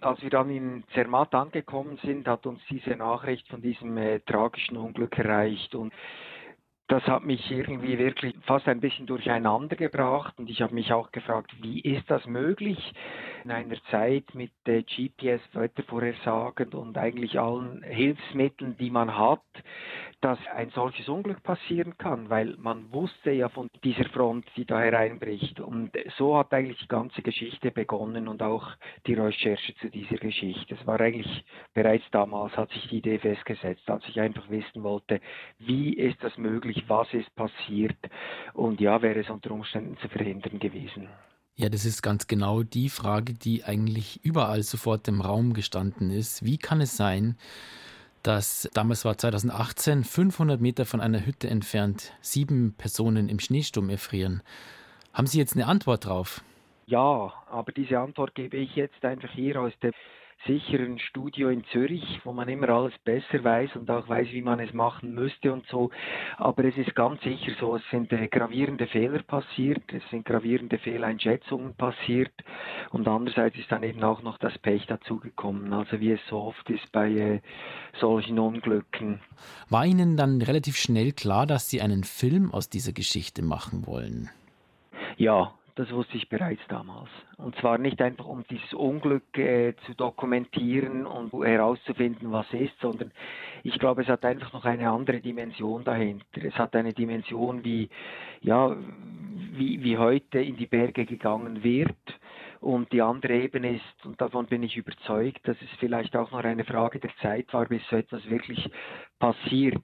Als 0.01 0.21
wir 0.21 0.29
dann 0.29 0.49
in 0.49 0.83
Zermatt 0.93 1.33
angekommen 1.33 1.97
sind, 2.03 2.27
hat 2.27 2.45
uns 2.45 2.61
diese 2.69 2.95
Nachricht 2.95 3.47
von 3.47 3.61
diesem 3.61 3.97
äh, 3.97 4.19
tragischen 4.19 4.77
Unglück 4.77 5.17
erreicht 5.17 5.73
und 5.73 5.93
das 6.87 7.03
hat 7.07 7.23
mich 7.23 7.49
irgendwie 7.49 7.97
wirklich 7.97 8.35
fast 8.45 8.67
ein 8.67 8.79
bisschen 8.79 9.07
durcheinander 9.07 9.75
gebracht 9.75 10.35
und 10.37 10.49
ich 10.49 10.61
habe 10.61 10.75
mich 10.75 10.93
auch 10.93 11.11
gefragt, 11.11 11.51
wie 11.61 11.79
ist 11.79 12.09
das 12.09 12.25
möglich 12.27 12.93
in 13.43 13.51
einer 13.51 13.75
Zeit 13.91 14.33
mit 14.33 14.51
GPS, 14.65 15.41
Wettervorhersagen 15.53 16.73
und 16.73 16.97
eigentlich 16.97 17.39
allen 17.39 17.83
Hilfsmitteln, 17.83 18.75
die 18.77 18.89
man 18.89 19.17
hat, 19.17 19.41
dass 20.21 20.39
ein 20.55 20.71
solches 20.71 21.07
Unglück 21.07 21.43
passieren 21.43 21.97
kann, 21.99 22.31
weil 22.31 22.55
man 22.57 22.91
wusste 22.91 23.31
ja 23.31 23.47
von 23.49 23.69
dieser 23.83 24.05
Front, 24.05 24.45
die 24.55 24.65
da 24.65 24.79
hereinbricht. 24.79 25.59
Und 25.59 25.91
so 26.17 26.35
hat 26.35 26.51
eigentlich 26.51 26.79
die 26.79 26.87
ganze 26.87 27.21
Geschichte 27.21 27.69
begonnen 27.69 28.27
und 28.27 28.41
auch 28.41 28.67
die 29.05 29.13
Recherche 29.13 29.75
zu 29.75 29.89
dieser 29.91 30.17
Geschichte. 30.17 30.73
Es 30.73 30.87
war 30.87 30.99
eigentlich 30.99 31.45
bereits 31.75 32.05
damals, 32.09 32.57
hat 32.57 32.71
sich 32.71 32.87
die 32.89 32.97
Idee 32.97 33.19
festgesetzt, 33.19 33.87
als 33.87 34.03
ich 34.07 34.19
einfach 34.19 34.49
wissen 34.49 34.81
wollte, 34.81 35.21
wie 35.59 35.93
ist 35.93 36.23
das 36.23 36.35
möglich, 36.39 36.74
was 36.87 37.07
ist 37.13 37.33
passiert 37.35 37.97
und 38.53 38.81
ja, 38.81 39.01
wäre 39.01 39.21
es 39.21 39.29
unter 39.29 39.51
Umständen 39.51 39.97
zu 39.97 40.09
verhindern 40.09 40.59
gewesen. 40.59 41.07
Ja, 41.55 41.69
das 41.69 41.85
ist 41.85 42.01
ganz 42.01 42.27
genau 42.27 42.63
die 42.63 42.89
Frage, 42.89 43.33
die 43.33 43.63
eigentlich 43.63 44.23
überall 44.25 44.61
sofort 44.63 45.07
im 45.07 45.21
Raum 45.21 45.53
gestanden 45.53 46.09
ist. 46.09 46.43
Wie 46.43 46.57
kann 46.57 46.81
es 46.81 46.97
sein, 46.97 47.37
dass 48.25 48.69
damals 48.73 49.05
war 49.05 49.17
2018 49.17 50.03
500 50.03 50.59
Meter 50.59 50.85
von 50.85 50.99
einer 50.99 51.25
Hütte 51.25 51.47
entfernt 51.47 52.11
sieben 52.21 52.73
Personen 52.77 53.29
im 53.29 53.39
Schneesturm 53.39 53.89
erfrieren. 53.89 54.41
Haben 55.13 55.27
Sie 55.27 55.37
jetzt 55.37 55.55
eine 55.55 55.67
Antwort 55.67 56.05
drauf? 56.05 56.41
Ja, 56.87 57.33
aber 57.49 57.71
diese 57.71 57.99
Antwort 57.99 58.35
gebe 58.35 58.57
ich 58.57 58.75
jetzt 58.75 59.03
einfach 59.05 59.31
hier 59.31 59.61
aus 59.61 59.73
der 59.81 59.91
sicheren 60.45 60.99
Studio 60.99 61.49
in 61.49 61.63
Zürich, 61.65 62.21
wo 62.23 62.33
man 62.33 62.49
immer 62.49 62.69
alles 62.69 62.93
besser 63.03 63.43
weiß 63.43 63.75
und 63.75 63.89
auch 63.89 64.07
weiß, 64.07 64.27
wie 64.31 64.41
man 64.41 64.59
es 64.59 64.73
machen 64.73 65.13
müsste 65.13 65.51
und 65.51 65.65
so. 65.67 65.89
Aber 66.37 66.63
es 66.65 66.77
ist 66.77 66.95
ganz 66.95 67.21
sicher 67.21 67.51
so, 67.59 67.75
es 67.75 67.83
sind 67.91 68.11
äh, 68.11 68.27
gravierende 68.27 68.87
Fehler 68.87 69.23
passiert, 69.23 69.81
es 69.93 70.03
sind 70.09 70.25
gravierende 70.25 70.77
Fehleinschätzungen 70.77 71.75
passiert 71.75 72.33
und 72.91 73.07
andererseits 73.07 73.57
ist 73.57 73.71
dann 73.71 73.83
eben 73.83 74.03
auch 74.03 74.21
noch 74.21 74.37
das 74.37 74.57
Pech 74.59 74.85
dazugekommen, 74.87 75.73
also 75.73 75.99
wie 75.99 76.11
es 76.11 76.21
so 76.29 76.37
oft 76.37 76.69
ist 76.69 76.91
bei 76.91 77.09
äh, 77.11 77.41
solchen 77.99 78.39
Unglücken. 78.39 79.21
War 79.69 79.85
Ihnen 79.85 80.17
dann 80.17 80.41
relativ 80.41 80.77
schnell 80.77 81.11
klar, 81.11 81.45
dass 81.45 81.69
Sie 81.69 81.81
einen 81.81 82.03
Film 82.03 82.51
aus 82.53 82.69
dieser 82.69 82.93
Geschichte 82.93 83.41
machen 83.41 83.85
wollen? 83.87 84.29
Ja, 85.17 85.53
das 85.75 85.91
wusste 85.91 86.15
ich 86.17 86.29
bereits 86.29 86.61
damals. 86.69 87.09
Und 87.37 87.55
zwar 87.57 87.77
nicht 87.77 88.01
einfach, 88.01 88.25
um 88.25 88.45
dieses 88.49 88.73
Unglück 88.73 89.37
äh, 89.37 89.75
zu 89.85 89.93
dokumentieren 89.93 91.05
und 91.05 91.33
herauszufinden, 91.33 92.31
was 92.31 92.51
ist, 92.53 92.79
sondern 92.79 93.11
ich 93.63 93.77
glaube, 93.77 94.03
es 94.03 94.07
hat 94.07 94.23
einfach 94.23 94.53
noch 94.53 94.65
eine 94.65 94.89
andere 94.89 95.19
Dimension 95.19 95.83
dahinter. 95.83 96.43
Es 96.43 96.55
hat 96.55 96.75
eine 96.75 96.93
Dimension, 96.93 97.63
wie, 97.65 97.89
ja, 98.41 98.75
wie, 99.53 99.83
wie 99.83 99.97
heute 99.97 100.39
in 100.39 100.55
die 100.55 100.67
Berge 100.67 101.05
gegangen 101.05 101.63
wird 101.63 101.95
und 102.65 102.91
die 102.91 103.01
andere 103.03 103.33
Ebene 103.35 103.75
ist, 103.75 104.05
und 104.05 104.19
davon 104.19 104.47
bin 104.47 104.63
ich 104.63 104.75
überzeugt, 104.75 105.47
dass 105.47 105.55
es 105.61 105.69
vielleicht 105.79 106.15
auch 106.15 106.31
noch 106.31 106.43
eine 106.43 106.65
Frage 106.65 106.99
der 106.99 107.15
Zeit 107.21 107.53
war, 107.53 107.67
bis 107.67 107.87
so 107.91 107.95
etwas 107.95 108.27
wirklich 108.27 108.67
passiert. 109.19 109.83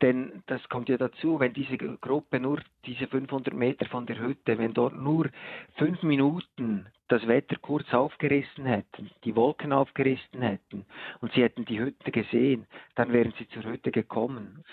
Denn 0.00 0.44
das 0.46 0.66
kommt 0.68 0.88
ja 0.88 0.96
dazu, 0.96 1.40
wenn 1.40 1.52
diese 1.52 1.76
Gruppe 1.76 2.38
nur 2.38 2.60
diese 2.86 3.08
500 3.08 3.52
Meter 3.52 3.84
von 3.86 4.06
der 4.06 4.20
Hütte, 4.20 4.56
wenn 4.58 4.72
dort 4.72 4.94
nur 4.94 5.28
fünf 5.74 6.04
Minuten 6.04 6.86
das 7.10 7.26
Wetter 7.26 7.56
kurz 7.60 7.92
aufgerissen 7.92 8.66
hätten, 8.66 9.10
die 9.24 9.34
Wolken 9.34 9.72
aufgerissen 9.72 10.42
hätten 10.42 10.86
und 11.20 11.32
sie 11.32 11.42
hätten 11.42 11.64
die 11.64 11.80
Hütte 11.80 12.12
gesehen, 12.12 12.66
dann 12.94 13.12
wären 13.12 13.34
sie 13.38 13.48
zur 13.48 13.64
Hütte 13.64 13.90
gekommen. 13.90 14.64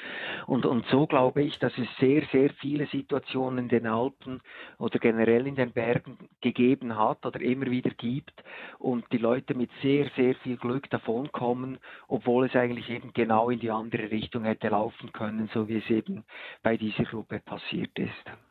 Und, 0.45 0.65
und 0.65 0.85
so 0.87 1.07
glaube 1.07 1.41
ich, 1.41 1.57
dass 1.59 1.75
es 1.77 1.87
sehr, 1.99 2.23
sehr 2.31 2.51
viele 2.51 2.85
Situationen 2.87 3.65
in 3.65 3.69
den 3.69 3.87
Alpen 3.87 4.41
oder 4.77 4.99
generell 4.99 5.47
in 5.47 5.55
den 5.55 5.71
Bergen 5.71 6.17
gegeben 6.41 6.95
hat 6.97 7.25
oder 7.25 7.41
immer 7.41 7.65
wieder 7.65 7.89
gibt 7.91 8.43
und 8.77 9.05
die 9.11 9.17
Leute 9.17 9.55
mit 9.55 9.71
sehr, 9.81 10.09
sehr 10.15 10.35
viel 10.35 10.57
Glück 10.57 10.89
davonkommen, 10.91 11.79
obwohl 12.07 12.45
es 12.45 12.55
eigentlich 12.55 12.89
eben 12.89 13.13
genau 13.13 13.49
in 13.49 13.59
die 13.59 13.71
andere 13.71 14.11
Richtung 14.11 14.43
hätte 14.43 14.69
laufen 14.69 15.11
können, 15.11 15.49
so 15.53 15.67
wie 15.67 15.77
es 15.77 15.89
eben 15.89 16.23
bei 16.61 16.77
dieser 16.77 17.03
Gruppe 17.03 17.39
passiert 17.39 17.97
ist. 17.97 18.46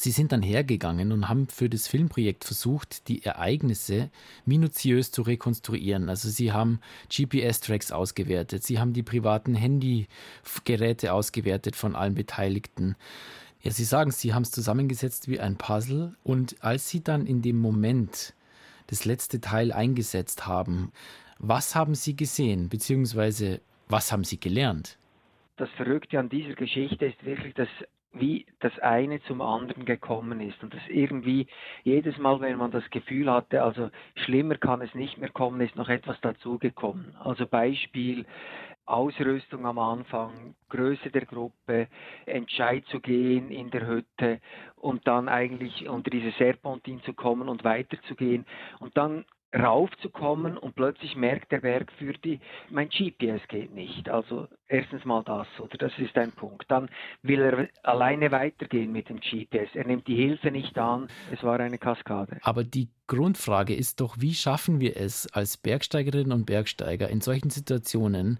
Sie 0.00 0.12
sind 0.12 0.32
dann 0.32 0.40
hergegangen 0.40 1.12
und 1.12 1.28
haben 1.28 1.46
für 1.46 1.68
das 1.68 1.86
Filmprojekt 1.86 2.44
versucht, 2.44 3.06
die 3.08 3.22
Ereignisse 3.22 4.08
minutiös 4.46 5.10
zu 5.10 5.20
rekonstruieren. 5.20 6.08
Also 6.08 6.30
Sie 6.30 6.52
haben 6.52 6.80
GPS-Tracks 7.14 7.92
ausgewertet, 7.92 8.64
Sie 8.64 8.78
haben 8.78 8.94
die 8.94 9.02
privaten 9.02 9.54
Handygeräte 9.54 11.12
ausgewertet 11.12 11.76
von 11.76 11.94
allen 11.94 12.14
Beteiligten. 12.14 12.96
Ja, 13.60 13.72
Sie 13.72 13.84
sagen, 13.84 14.10
Sie 14.10 14.32
haben 14.32 14.44
es 14.44 14.52
zusammengesetzt 14.52 15.28
wie 15.28 15.38
ein 15.38 15.58
Puzzle 15.58 16.16
und 16.22 16.56
als 16.64 16.88
Sie 16.88 17.04
dann 17.04 17.26
in 17.26 17.42
dem 17.42 17.58
Moment 17.58 18.32
das 18.86 19.04
letzte 19.04 19.42
Teil 19.42 19.70
eingesetzt 19.70 20.46
haben, 20.46 20.92
was 21.38 21.74
haben 21.74 21.94
Sie 21.94 22.16
gesehen, 22.16 22.70
beziehungsweise 22.70 23.60
was 23.86 24.12
haben 24.12 24.24
Sie 24.24 24.40
gelernt? 24.40 24.96
Das 25.60 25.68
Verrückte 25.72 26.18
an 26.18 26.30
dieser 26.30 26.54
Geschichte 26.54 27.04
ist 27.04 27.22
wirklich, 27.22 27.52
dass 27.52 27.68
wie 28.14 28.46
das 28.60 28.76
eine 28.78 29.22
zum 29.24 29.42
anderen 29.42 29.84
gekommen 29.84 30.40
ist 30.40 30.60
und 30.62 30.72
dass 30.72 30.80
irgendwie 30.88 31.48
jedes 31.84 32.16
Mal, 32.16 32.40
wenn 32.40 32.56
man 32.56 32.70
das 32.70 32.88
Gefühl 32.88 33.30
hatte, 33.30 33.62
also 33.62 33.90
schlimmer 34.24 34.56
kann 34.56 34.80
es 34.80 34.94
nicht 34.94 35.18
mehr 35.18 35.28
kommen, 35.28 35.60
ist 35.60 35.76
noch 35.76 35.90
etwas 35.90 36.18
dazugekommen. 36.22 37.14
Also 37.22 37.46
Beispiel 37.46 38.24
Ausrüstung 38.86 39.66
am 39.66 39.78
Anfang, 39.78 40.54
Größe 40.70 41.10
der 41.10 41.26
Gruppe, 41.26 41.88
Entscheid 42.24 42.86
zu 42.86 42.98
gehen 42.98 43.50
in 43.50 43.70
der 43.70 43.86
Hütte 43.86 44.40
und 44.76 45.06
dann 45.06 45.28
eigentlich 45.28 45.86
unter 45.90 46.08
diese 46.08 46.30
Serpentin 46.38 47.02
zu 47.02 47.12
kommen 47.12 47.50
und 47.50 47.64
weiterzugehen 47.64 48.46
und 48.78 48.96
dann 48.96 49.26
raufzukommen 49.54 50.56
und 50.56 50.76
plötzlich 50.76 51.16
merkt 51.16 51.50
der 51.50 51.60
Bergführer, 51.60 52.38
mein 52.70 52.88
GPS 52.88 53.40
geht 53.48 53.74
nicht. 53.74 54.08
Also 54.08 54.48
erstens 54.68 55.04
mal 55.04 55.22
das, 55.24 55.46
oder 55.58 55.76
das 55.78 55.92
ist 55.98 56.16
ein 56.16 56.32
Punkt. 56.32 56.64
Dann 56.68 56.88
will 57.22 57.40
er 57.40 57.68
alleine 57.82 58.30
weitergehen 58.30 58.92
mit 58.92 59.08
dem 59.08 59.20
GPS. 59.20 59.74
Er 59.74 59.86
nimmt 59.86 60.06
die 60.06 60.16
Hilfe 60.16 60.50
nicht 60.50 60.78
an. 60.78 61.08
Es 61.32 61.42
war 61.42 61.58
eine 61.58 61.78
Kaskade. 61.78 62.38
Aber 62.42 62.62
die 62.62 62.88
Grundfrage 63.06 63.74
ist 63.74 64.00
doch, 64.00 64.16
wie 64.20 64.34
schaffen 64.34 64.80
wir 64.80 64.96
es 64.96 65.26
als 65.32 65.56
Bergsteigerinnen 65.56 66.32
und 66.32 66.46
Bergsteiger 66.46 67.08
in 67.08 67.20
solchen 67.20 67.50
Situationen 67.50 68.38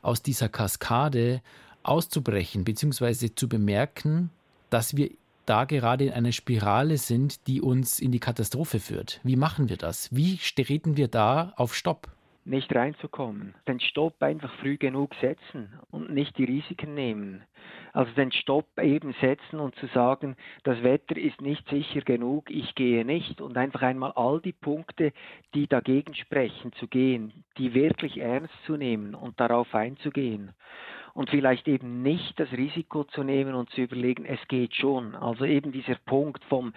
aus 0.00 0.22
dieser 0.22 0.48
Kaskade 0.48 1.42
auszubrechen, 1.82 2.64
beziehungsweise 2.64 3.34
zu 3.34 3.48
bemerken, 3.48 4.30
dass 4.70 4.96
wir 4.96 5.10
da 5.46 5.64
gerade 5.64 6.04
in 6.06 6.12
einer 6.12 6.32
Spirale 6.32 6.96
sind, 6.96 7.46
die 7.46 7.60
uns 7.60 8.00
in 8.00 8.12
die 8.12 8.20
Katastrophe 8.20 8.80
führt. 8.80 9.20
Wie 9.22 9.36
machen 9.36 9.68
wir 9.68 9.76
das? 9.76 10.14
Wie 10.14 10.36
treten 10.36 10.96
wir 10.96 11.08
da 11.08 11.52
auf 11.56 11.74
Stopp? 11.74 12.08
Nicht 12.44 12.74
reinzukommen. 12.74 13.54
Den 13.68 13.78
Stopp 13.78 14.20
einfach 14.20 14.52
früh 14.56 14.76
genug 14.76 15.14
setzen 15.20 15.78
und 15.92 16.10
nicht 16.10 16.36
die 16.38 16.44
Risiken 16.44 16.94
nehmen. 16.94 17.44
Also 17.92 18.10
den 18.12 18.32
Stopp 18.32 18.66
eben 18.80 19.14
setzen 19.20 19.60
und 19.60 19.76
zu 19.76 19.86
sagen, 19.88 20.34
das 20.64 20.82
Wetter 20.82 21.16
ist 21.16 21.40
nicht 21.40 21.68
sicher 21.68 22.00
genug, 22.00 22.50
ich 22.50 22.74
gehe 22.74 23.04
nicht 23.04 23.40
und 23.40 23.56
einfach 23.56 23.82
einmal 23.82 24.12
all 24.16 24.40
die 24.40 24.54
Punkte, 24.54 25.12
die 25.54 25.68
dagegen 25.68 26.14
sprechen, 26.14 26.72
zu 26.72 26.88
gehen, 26.88 27.44
die 27.58 27.74
wirklich 27.74 28.18
ernst 28.18 28.54
zu 28.66 28.76
nehmen 28.76 29.14
und 29.14 29.38
darauf 29.38 29.72
einzugehen 29.74 30.52
und 31.14 31.30
vielleicht 31.30 31.68
eben 31.68 32.02
nicht 32.02 32.38
das 32.38 32.50
Risiko 32.52 33.04
zu 33.04 33.22
nehmen 33.22 33.54
und 33.54 33.70
zu 33.70 33.82
überlegen, 33.82 34.24
es 34.24 34.40
geht 34.48 34.74
schon. 34.74 35.14
Also 35.14 35.44
eben 35.44 35.72
dieser 35.72 35.96
Punkt 36.06 36.44
vom 36.44 36.72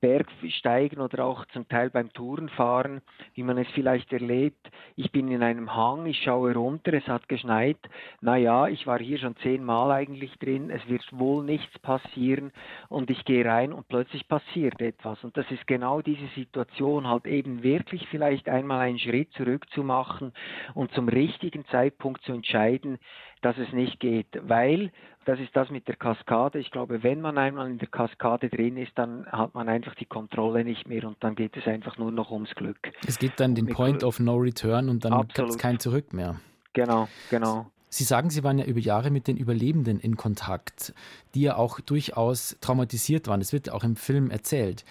Bergsteigen 0.00 1.00
oder 1.00 1.24
auch 1.24 1.44
zum 1.46 1.68
Teil 1.68 1.90
beim 1.90 2.12
Tourenfahren, 2.12 3.00
wie 3.34 3.42
man 3.42 3.58
es 3.58 3.68
vielleicht 3.74 4.12
erlebt. 4.12 4.70
Ich 4.96 5.10
bin 5.12 5.30
in 5.30 5.42
einem 5.42 5.74
Hang, 5.74 6.06
ich 6.06 6.22
schaue 6.22 6.54
runter, 6.54 6.92
es 6.92 7.06
hat 7.06 7.28
geschneit. 7.28 7.78
Naja, 8.20 8.68
ich 8.68 8.86
war 8.86 8.98
hier 8.98 9.18
schon 9.18 9.36
zehnmal 9.36 9.90
eigentlich 9.90 10.38
drin, 10.38 10.70
es 10.70 10.86
wird 10.88 11.04
wohl 11.12 11.44
nichts 11.44 11.78
passieren 11.80 12.52
und 12.88 13.10
ich 13.10 13.24
gehe 13.24 13.44
rein 13.44 13.72
und 13.72 13.88
plötzlich 13.88 14.28
passiert 14.28 14.80
etwas. 14.80 15.22
Und 15.24 15.36
das 15.36 15.50
ist 15.50 15.66
genau 15.66 16.00
diese 16.00 16.26
Situation, 16.34 17.08
halt 17.08 17.26
eben 17.26 17.62
wirklich 17.62 18.06
vielleicht 18.08 18.48
einmal 18.48 18.80
einen 18.80 18.98
Schritt 18.98 19.32
zurück 19.32 19.68
zu 19.70 19.82
machen 19.82 20.32
und 20.74 20.92
zum 20.92 21.08
richtigen 21.08 21.64
Zeitpunkt 21.66 22.22
zu 22.24 22.32
entscheiden, 22.32 22.98
dass 23.42 23.58
es 23.58 23.72
nicht 23.72 24.00
geht, 24.00 24.26
weil 24.42 24.90
das 25.24 25.40
ist 25.40 25.54
das 25.54 25.70
mit 25.70 25.88
der 25.88 25.96
Kaskade. 25.96 26.58
Ich 26.58 26.70
glaube, 26.70 27.02
wenn 27.02 27.20
man 27.20 27.38
einmal 27.38 27.70
in 27.70 27.78
der 27.78 27.88
Kaskade 27.88 28.48
drin 28.48 28.76
ist, 28.76 28.92
dann 28.96 29.26
hat 29.26 29.54
man 29.54 29.68
einfach 29.68 29.94
die 29.94 30.04
Kontrolle 30.04 30.64
nicht 30.64 30.88
mehr 30.88 31.04
und 31.04 31.16
dann 31.20 31.34
geht 31.34 31.56
es 31.56 31.66
einfach 31.66 31.98
nur 31.98 32.12
noch 32.12 32.30
ums 32.30 32.54
Glück. 32.54 32.78
Es 33.06 33.18
gibt 33.18 33.40
dann 33.40 33.54
den 33.54 33.66
Point 33.66 34.04
of 34.04 34.20
No 34.20 34.36
Return 34.36 34.88
und 34.88 35.04
dann 35.04 35.20
gibt 35.22 35.38
es 35.38 35.58
kein 35.58 35.78
Zurück 35.78 36.12
mehr. 36.12 36.36
Genau, 36.72 37.08
genau. 37.30 37.66
Sie 37.88 38.04
sagen, 38.04 38.28
Sie 38.28 38.42
waren 38.42 38.58
ja 38.58 38.64
über 38.64 38.80
Jahre 38.80 39.12
mit 39.12 39.28
den 39.28 39.36
Überlebenden 39.36 40.00
in 40.00 40.16
Kontakt, 40.16 40.92
die 41.34 41.42
ja 41.42 41.56
auch 41.56 41.78
durchaus 41.78 42.56
traumatisiert 42.60 43.28
waren. 43.28 43.38
Das 43.38 43.52
wird 43.52 43.70
auch 43.70 43.84
im 43.84 43.94
Film 43.94 44.30
erzählt. 44.30 44.84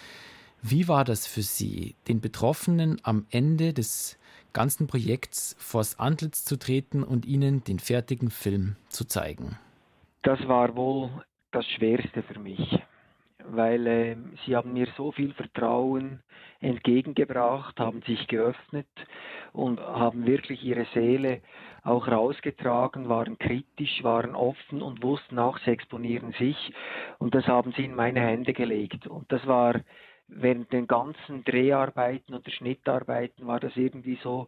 Wie 0.62 0.88
war 0.88 1.04
das 1.04 1.28
für 1.28 1.42
Sie, 1.42 1.96
den 2.08 2.22
Betroffenen 2.22 3.02
am 3.04 3.26
Ende 3.30 3.74
des 3.74 4.18
ganzen 4.54 4.88
Projekts 4.88 5.58
vors 5.60 6.00
Antlitz 6.00 6.46
zu 6.46 6.58
treten 6.58 7.04
und 7.04 7.26
ihnen 7.26 7.66
den 7.66 7.80
fertigen 7.80 8.30
Film 8.30 8.78
zu 8.88 9.04
zeigen? 9.04 9.58
Das 10.24 10.48
war 10.48 10.76
wohl 10.76 11.10
das 11.52 11.66
Schwerste 11.68 12.24
für 12.24 12.40
mich, 12.40 12.80
weil 13.46 13.88
äh, 13.88 14.16
sie 14.46 14.56
haben 14.56 14.72
mir 14.72 14.88
so 14.96 15.12
viel 15.12 15.34
Vertrauen 15.34 16.24
entgegengebracht, 16.62 17.78
haben 17.78 18.02
sich 18.04 18.26
geöffnet 18.28 18.88
und 19.52 19.82
haben 19.82 20.26
wirklich 20.26 20.64
ihre 20.64 20.86
Seele 20.94 21.42
auch 21.84 22.08
rausgetragen, 22.08 23.10
waren 23.10 23.38
kritisch, 23.38 24.02
waren 24.04 24.34
offen 24.34 24.82
und 24.82 25.04
wussten 25.04 25.38
auch, 25.40 25.58
sie 25.60 25.72
exponieren 25.72 26.32
sich. 26.40 26.74
Und 27.20 27.36
das 27.36 27.46
haben 27.48 27.74
sie 27.74 27.84
in 27.84 27.96
meine 27.96 28.22
Hände 28.22 28.54
gelegt. 28.54 29.08
Und 29.08 29.30
das 29.30 29.46
war 29.46 29.82
während 30.28 30.72
den 30.72 30.88
ganzen 30.88 31.44
Dreharbeiten 31.44 32.34
oder 32.34 32.50
Schnittarbeiten 32.50 33.46
war 33.46 33.60
das 33.60 33.76
irgendwie 33.76 34.18
so 34.24 34.48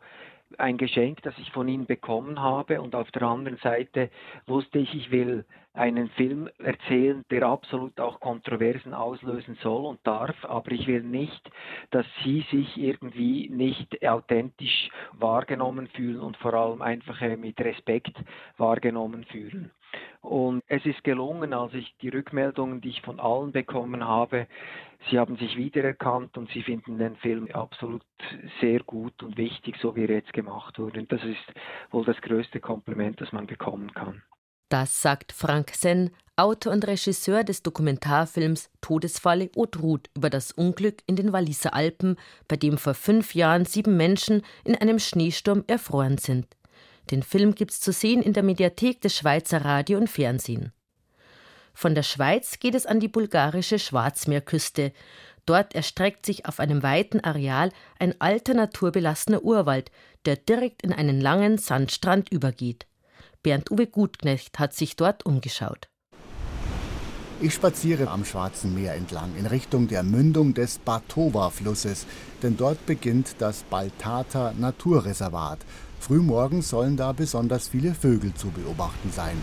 ein 0.60 0.78
Geschenk, 0.78 1.22
das 1.24 1.38
ich 1.38 1.52
von 1.52 1.68
ihnen 1.68 1.86
bekommen 1.86 2.42
habe. 2.42 2.82
Und 2.82 2.96
auf 2.96 3.10
der 3.12 3.24
anderen 3.24 3.58
Seite 3.58 4.10
wusste 4.48 4.80
ich, 4.80 4.94
ich 4.94 5.12
will 5.12 5.46
einen 5.76 6.10
Film 6.10 6.50
erzählen, 6.58 7.24
der 7.30 7.44
absolut 7.44 8.00
auch 8.00 8.20
Kontroversen 8.20 8.94
auslösen 8.94 9.58
soll 9.62 9.86
und 9.86 10.00
darf, 10.04 10.36
aber 10.46 10.72
ich 10.72 10.88
will 10.88 11.04
nicht, 11.04 11.52
dass 11.92 12.06
sie 12.24 12.46
sich 12.50 12.78
irgendwie 12.78 13.50
nicht 13.50 14.06
authentisch 14.08 14.90
wahrgenommen 15.14 15.88
fühlen 15.88 16.22
und 16.22 16.38
vor 16.38 16.54
allem 16.54 16.82
einfach 16.82 17.22
äh, 17.22 17.36
mit 17.36 17.60
Respekt 17.60 18.16
wahrgenommen 18.58 19.26
fühlen. 19.26 19.72
Und 20.22 20.64
es 20.68 20.84
ist 20.86 21.04
gelungen, 21.04 21.54
als 21.54 21.74
ich 21.74 21.96
die 22.02 22.10
Rückmeldungen, 22.10 22.82
die 22.82 22.90
ich 22.90 23.02
von 23.02 23.20
allen 23.20 23.52
bekommen 23.52 24.04
habe, 24.04 24.48
sie 25.10 25.20
haben 25.20 25.38
sich 25.38 25.56
wiedererkannt 25.56 26.38
und 26.38 26.50
sie 26.52 26.64
finden 26.64 26.98
den 26.98 27.16
Film 27.18 27.48
absolut 27.52 28.02
sehr 28.60 28.80
gut 28.80 29.22
und 29.22 29.38
wichtig, 29.38 29.76
so 29.82 29.96
wie 29.96 30.06
er 30.06 30.16
jetzt 30.16 30.34
gemacht 30.34 30.80
wurde. 30.80 31.02
Und 31.02 31.12
das 31.12 31.24
ist 31.24 31.54
wohl 31.92 32.06
das 32.06 32.20
größte 32.22 32.60
Kompliment, 32.60 33.22
das 33.22 33.32
man 33.32 33.46
bekommen 33.46 33.94
kann. 33.94 34.24
Das 34.70 35.02
sagt 35.02 35.32
Frank 35.32 35.70
Senn, 35.70 36.10
Autor 36.38 36.74
und 36.74 36.88
Regisseur 36.88 37.44
des 37.44 37.62
Dokumentarfilms 37.62 38.72
Todesfalle 38.82 39.50
Haute 39.56 40.10
über 40.18 40.30
das 40.30 40.52
Unglück 40.52 41.04
in 41.06 41.16
den 41.16 41.32
Walliser 41.32 41.74
Alpen, 41.74 42.18
bei 42.48 42.58
dem 42.58 42.78
vor 42.78 42.96
fünf 42.96 43.36
Jahren 43.36 43.66
sieben 43.66 43.96
Menschen 43.96 44.42
in 44.66 44.76
einem 44.76 44.98
Schneesturm 44.98 45.64
erfroren 45.68 46.18
sind. 46.18 46.48
Den 47.12 47.24
Film 47.24 47.56
gibt's 47.56 47.80
zu 47.80 47.92
sehen 47.92 48.22
in 48.22 48.34
der 48.34 48.44
Mediathek 48.44 49.02
des 49.02 49.16
Schweizer 49.16 49.64
Radio 49.64 49.98
und 49.98 50.10
Fernsehen. 50.10 50.72
Von 51.74 51.94
der 51.94 52.04
Schweiz 52.04 52.60
geht 52.60 52.74
es 52.74 52.86
an 52.86 53.00
die 53.00 53.08
bulgarische 53.08 53.80
Schwarzmeerküste. 53.80 54.94
Dort 55.46 55.76
erstreckt 55.76 56.26
sich 56.26 56.46
auf 56.46 56.60
einem 56.60 56.82
weiten 56.82 57.20
Areal 57.20 57.72
ein 58.00 58.20
alter 58.20 58.54
naturbelassener 58.54 59.44
Urwald, 59.44 59.92
der 60.26 60.38
direkt 60.38 60.82
in 60.82 60.94
einen 60.94 61.22
langen 61.22 61.58
Sandstrand 61.58 62.32
übergeht. 62.32 62.88
Bernd 63.44 63.70
Uwe 63.70 63.86
Gutknecht 63.86 64.58
hat 64.58 64.74
sich 64.74 64.96
dort 64.96 65.26
umgeschaut. 65.26 65.90
Ich 67.42 67.54
spaziere 67.54 68.08
am 68.08 68.24
Schwarzen 68.24 68.74
Meer 68.74 68.96
entlang 68.96 69.36
in 69.38 69.46
Richtung 69.46 69.90
der 69.90 70.04
Mündung 70.04 70.54
des 70.54 70.80
Batova-Flusses, 70.80 72.06
denn 72.42 72.56
dort 72.56 72.86
beginnt 72.86 73.36
das 73.40 73.64
Baltata 73.64 74.54
Naturreservat, 74.58 75.60
Frühmorgens 76.00 76.70
sollen 76.70 76.98
da 76.98 77.12
besonders 77.12 77.68
viele 77.68 77.94
Vögel 77.94 78.34
zu 78.34 78.50
beobachten 78.50 79.12
sein. 79.12 79.38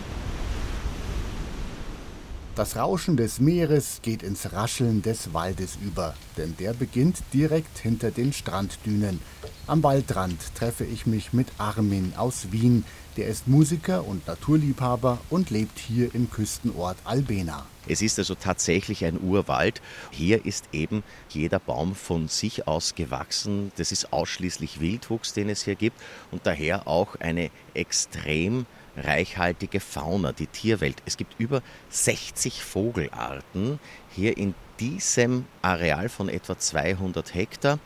Das 2.55 2.75
Rauschen 2.75 3.17
des 3.17 3.39
Meeres 3.39 3.99
geht 4.03 4.21
ins 4.21 4.53
Rascheln 4.53 5.01
des 5.01 5.33
Waldes 5.33 5.75
über, 5.81 6.13
denn 6.37 6.55
der 6.59 6.73
beginnt 6.73 7.17
direkt 7.33 7.79
hinter 7.79 8.11
den 8.11 8.31
Stranddünen. 8.31 9.19
Am 9.65 9.81
Waldrand 9.81 10.39
treffe 10.53 10.85
ich 10.85 11.07
mich 11.07 11.33
mit 11.33 11.47
Armin 11.57 12.13
aus 12.15 12.51
Wien, 12.51 12.85
der 13.17 13.27
ist 13.27 13.47
Musiker 13.47 14.05
und 14.05 14.27
Naturliebhaber 14.27 15.17
und 15.31 15.49
lebt 15.49 15.79
hier 15.79 16.13
im 16.13 16.29
Küstenort 16.29 16.97
Albena. 17.05 17.65
Es 17.87 18.01
ist 18.01 18.17
also 18.19 18.35
tatsächlich 18.35 19.05
ein 19.05 19.19
Urwald. 19.21 19.81
Hier 20.11 20.45
ist 20.45 20.65
eben 20.71 21.03
jeder 21.29 21.59
Baum 21.59 21.95
von 21.95 22.27
sich 22.27 22.67
aus 22.67 22.95
gewachsen. 22.95 23.71
Das 23.77 23.91
ist 23.91 24.13
ausschließlich 24.13 24.79
Wildwuchs, 24.79 25.33
den 25.33 25.49
es 25.49 25.63
hier 25.63 25.75
gibt 25.75 25.99
und 26.31 26.45
daher 26.45 26.87
auch 26.87 27.15
eine 27.19 27.51
extrem 27.73 28.65
reichhaltige 28.95 29.79
Fauna, 29.79 30.31
die 30.31 30.47
Tierwelt. 30.47 31.01
Es 31.05 31.17
gibt 31.17 31.35
über 31.39 31.61
60 31.89 32.63
Vogelarten 32.63 33.79
hier 34.11 34.37
in 34.37 34.53
diesem 34.79 35.45
Areal 35.61 36.09
von 36.09 36.29
etwa 36.29 36.57
200 36.57 37.33
Hektar 37.33 37.79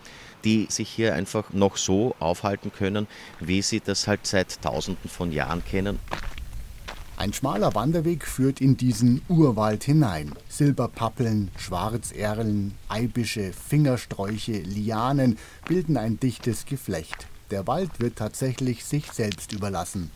die 0.43 0.67
sich 0.69 0.89
hier 0.89 1.13
einfach 1.13 1.51
noch 1.51 1.77
so 1.77 2.15
aufhalten 2.19 2.71
können, 2.71 3.07
wie 3.39 3.61
sie 3.61 3.79
das 3.79 4.07
halt 4.07 4.25
seit 4.25 4.61
Tausenden 4.61 5.09
von 5.09 5.31
Jahren 5.31 5.65
kennen. 5.65 5.99
Ein 7.17 7.33
schmaler 7.33 7.73
Wanderweg 7.73 8.25
führt 8.27 8.61
in 8.61 8.77
diesen 8.77 9.23
Urwald 9.27 9.83
hinein. 9.83 10.33
Silberpappeln, 10.49 11.49
Schwarzerlen, 11.57 12.75
Eibische, 12.89 13.53
Fingersträuche, 13.53 14.59
Lianen 14.59 15.39
bilden 15.67 15.97
ein 15.97 16.19
dichtes 16.19 16.67
Geflecht. 16.67 17.25
Der 17.49 17.65
Wald 17.65 17.99
wird 17.99 18.17
tatsächlich 18.17 18.85
sich 18.85 19.11
selbst 19.11 19.51
überlassen. 19.51 20.11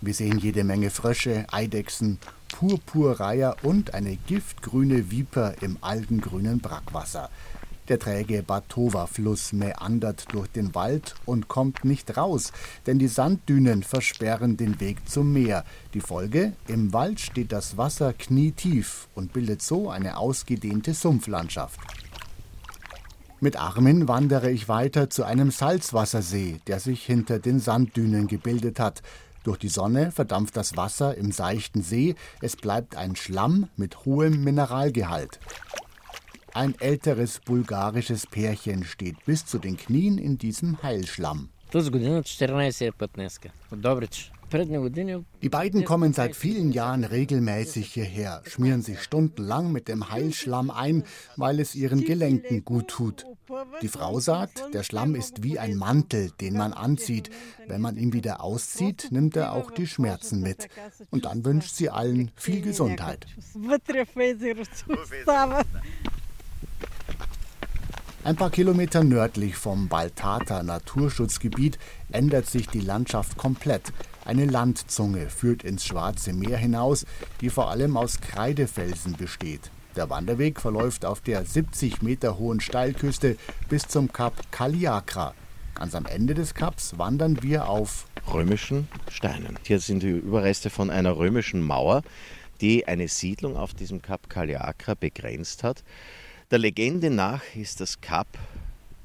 Wir 0.00 0.14
sehen 0.14 0.38
jede 0.38 0.62
Menge 0.62 0.90
Frösche, 0.90 1.46
Eidechsen, 1.50 2.18
Purpurreiher 2.52 3.56
und 3.64 3.92
eine 3.92 4.14
giftgrüne 4.14 5.10
Viper 5.10 5.62
im 5.62 5.78
algengrünen 5.80 6.60
Brackwasser. 6.60 7.28
Der 7.88 7.98
träge 7.98 8.44
Batova-Fluss 8.44 9.52
meandert 9.52 10.32
durch 10.32 10.48
den 10.48 10.74
Wald 10.74 11.16
und 11.26 11.48
kommt 11.48 11.84
nicht 11.84 12.16
raus, 12.16 12.52
denn 12.86 13.00
die 13.00 13.08
Sanddünen 13.08 13.82
versperren 13.82 14.56
den 14.56 14.80
Weg 14.80 15.08
zum 15.08 15.32
Meer. 15.32 15.64
Die 15.92 16.00
Folge? 16.00 16.52
Im 16.68 16.92
Wald 16.92 17.18
steht 17.18 17.50
das 17.50 17.76
Wasser 17.76 18.12
knietief 18.12 19.08
und 19.16 19.32
bildet 19.32 19.62
so 19.62 19.90
eine 19.90 20.16
ausgedehnte 20.16 20.94
Sumpflandschaft. 20.94 21.80
Mit 23.40 23.56
Armin 23.56 24.06
wandere 24.06 24.52
ich 24.52 24.68
weiter 24.68 25.10
zu 25.10 25.24
einem 25.24 25.50
Salzwassersee, 25.50 26.60
der 26.68 26.78
sich 26.78 27.04
hinter 27.04 27.40
den 27.40 27.58
Sanddünen 27.58 28.28
gebildet 28.28 28.78
hat. 28.78 29.02
Durch 29.42 29.58
die 29.58 29.68
Sonne 29.68 30.12
verdampft 30.12 30.56
das 30.56 30.76
Wasser 30.76 31.16
im 31.16 31.32
seichten 31.32 31.82
See, 31.82 32.14
es 32.40 32.54
bleibt 32.54 32.94
ein 32.94 33.16
Schlamm 33.16 33.68
mit 33.76 34.04
hohem 34.04 34.44
Mineralgehalt. 34.44 35.40
Ein 36.54 36.74
älteres 36.80 37.40
bulgarisches 37.40 38.26
Pärchen 38.26 38.84
steht 38.84 39.24
bis 39.24 39.46
zu 39.46 39.58
den 39.58 39.78
Knien 39.78 40.18
in 40.18 40.36
diesem 40.36 40.82
Heilschlamm. 40.82 41.48
Die 45.42 45.48
beiden 45.48 45.84
kommen 45.86 46.12
seit 46.12 46.36
vielen 46.36 46.72
Jahren 46.72 47.04
regelmäßig 47.04 47.90
hierher, 47.94 48.42
schmieren 48.46 48.82
sich 48.82 49.00
stundenlang 49.00 49.72
mit 49.72 49.88
dem 49.88 50.10
Heilschlamm 50.10 50.70
ein, 50.70 51.04
weil 51.36 51.58
es 51.58 51.74
ihren 51.74 52.04
Gelenken 52.04 52.62
gut 52.62 52.88
tut. 52.88 53.24
Die 53.80 53.88
Frau 53.88 54.20
sagt, 54.20 54.74
der 54.74 54.82
Schlamm 54.82 55.14
ist 55.14 55.42
wie 55.42 55.58
ein 55.58 55.76
Mantel, 55.76 56.32
den 56.40 56.54
man 56.54 56.74
anzieht. 56.74 57.30
Wenn 57.66 57.80
man 57.80 57.96
ihn 57.96 58.12
wieder 58.12 58.42
auszieht, 58.42 59.08
nimmt 59.10 59.36
er 59.36 59.52
auch 59.52 59.70
die 59.70 59.86
Schmerzen 59.86 60.42
mit. 60.42 60.68
Und 61.10 61.24
dann 61.24 61.46
wünscht 61.46 61.74
sie 61.74 61.88
allen 61.88 62.30
viel 62.36 62.60
Gesundheit. 62.60 63.26
Ein 68.24 68.36
paar 68.36 68.50
Kilometer 68.50 69.02
nördlich 69.02 69.56
vom 69.56 69.88
Baltata 69.88 70.62
Naturschutzgebiet 70.62 71.76
ändert 72.12 72.46
sich 72.46 72.68
die 72.68 72.80
Landschaft 72.80 73.36
komplett. 73.36 73.92
Eine 74.24 74.44
Landzunge 74.44 75.28
führt 75.28 75.64
ins 75.64 75.84
Schwarze 75.84 76.32
Meer 76.32 76.56
hinaus, 76.56 77.04
die 77.40 77.50
vor 77.50 77.68
allem 77.68 77.96
aus 77.96 78.20
Kreidefelsen 78.20 79.14
besteht. 79.16 79.72
Der 79.96 80.08
Wanderweg 80.08 80.60
verläuft 80.60 81.04
auf 81.04 81.20
der 81.20 81.44
70 81.44 82.02
Meter 82.02 82.38
hohen 82.38 82.60
Steilküste 82.60 83.36
bis 83.68 83.88
zum 83.88 84.12
Kap 84.12 84.34
Kaliakra. 84.52 85.34
Ganz 85.74 85.96
am 85.96 86.06
Ende 86.06 86.34
des 86.34 86.54
Kaps 86.54 86.96
wandern 86.98 87.42
wir 87.42 87.68
auf 87.68 88.06
römischen 88.32 88.86
Steinen. 89.10 89.58
Hier 89.64 89.80
sind 89.80 90.04
die 90.04 90.10
Überreste 90.10 90.70
von 90.70 90.90
einer 90.90 91.16
römischen 91.16 91.60
Mauer, 91.60 92.02
die 92.60 92.86
eine 92.86 93.08
Siedlung 93.08 93.56
auf 93.56 93.74
diesem 93.74 94.00
Kap 94.00 94.30
Kaliakra 94.30 94.94
begrenzt 94.94 95.64
hat. 95.64 95.82
Der 96.52 96.58
Legende 96.58 97.08
nach 97.08 97.40
ist 97.56 97.80
das 97.80 98.02
Kap 98.02 98.26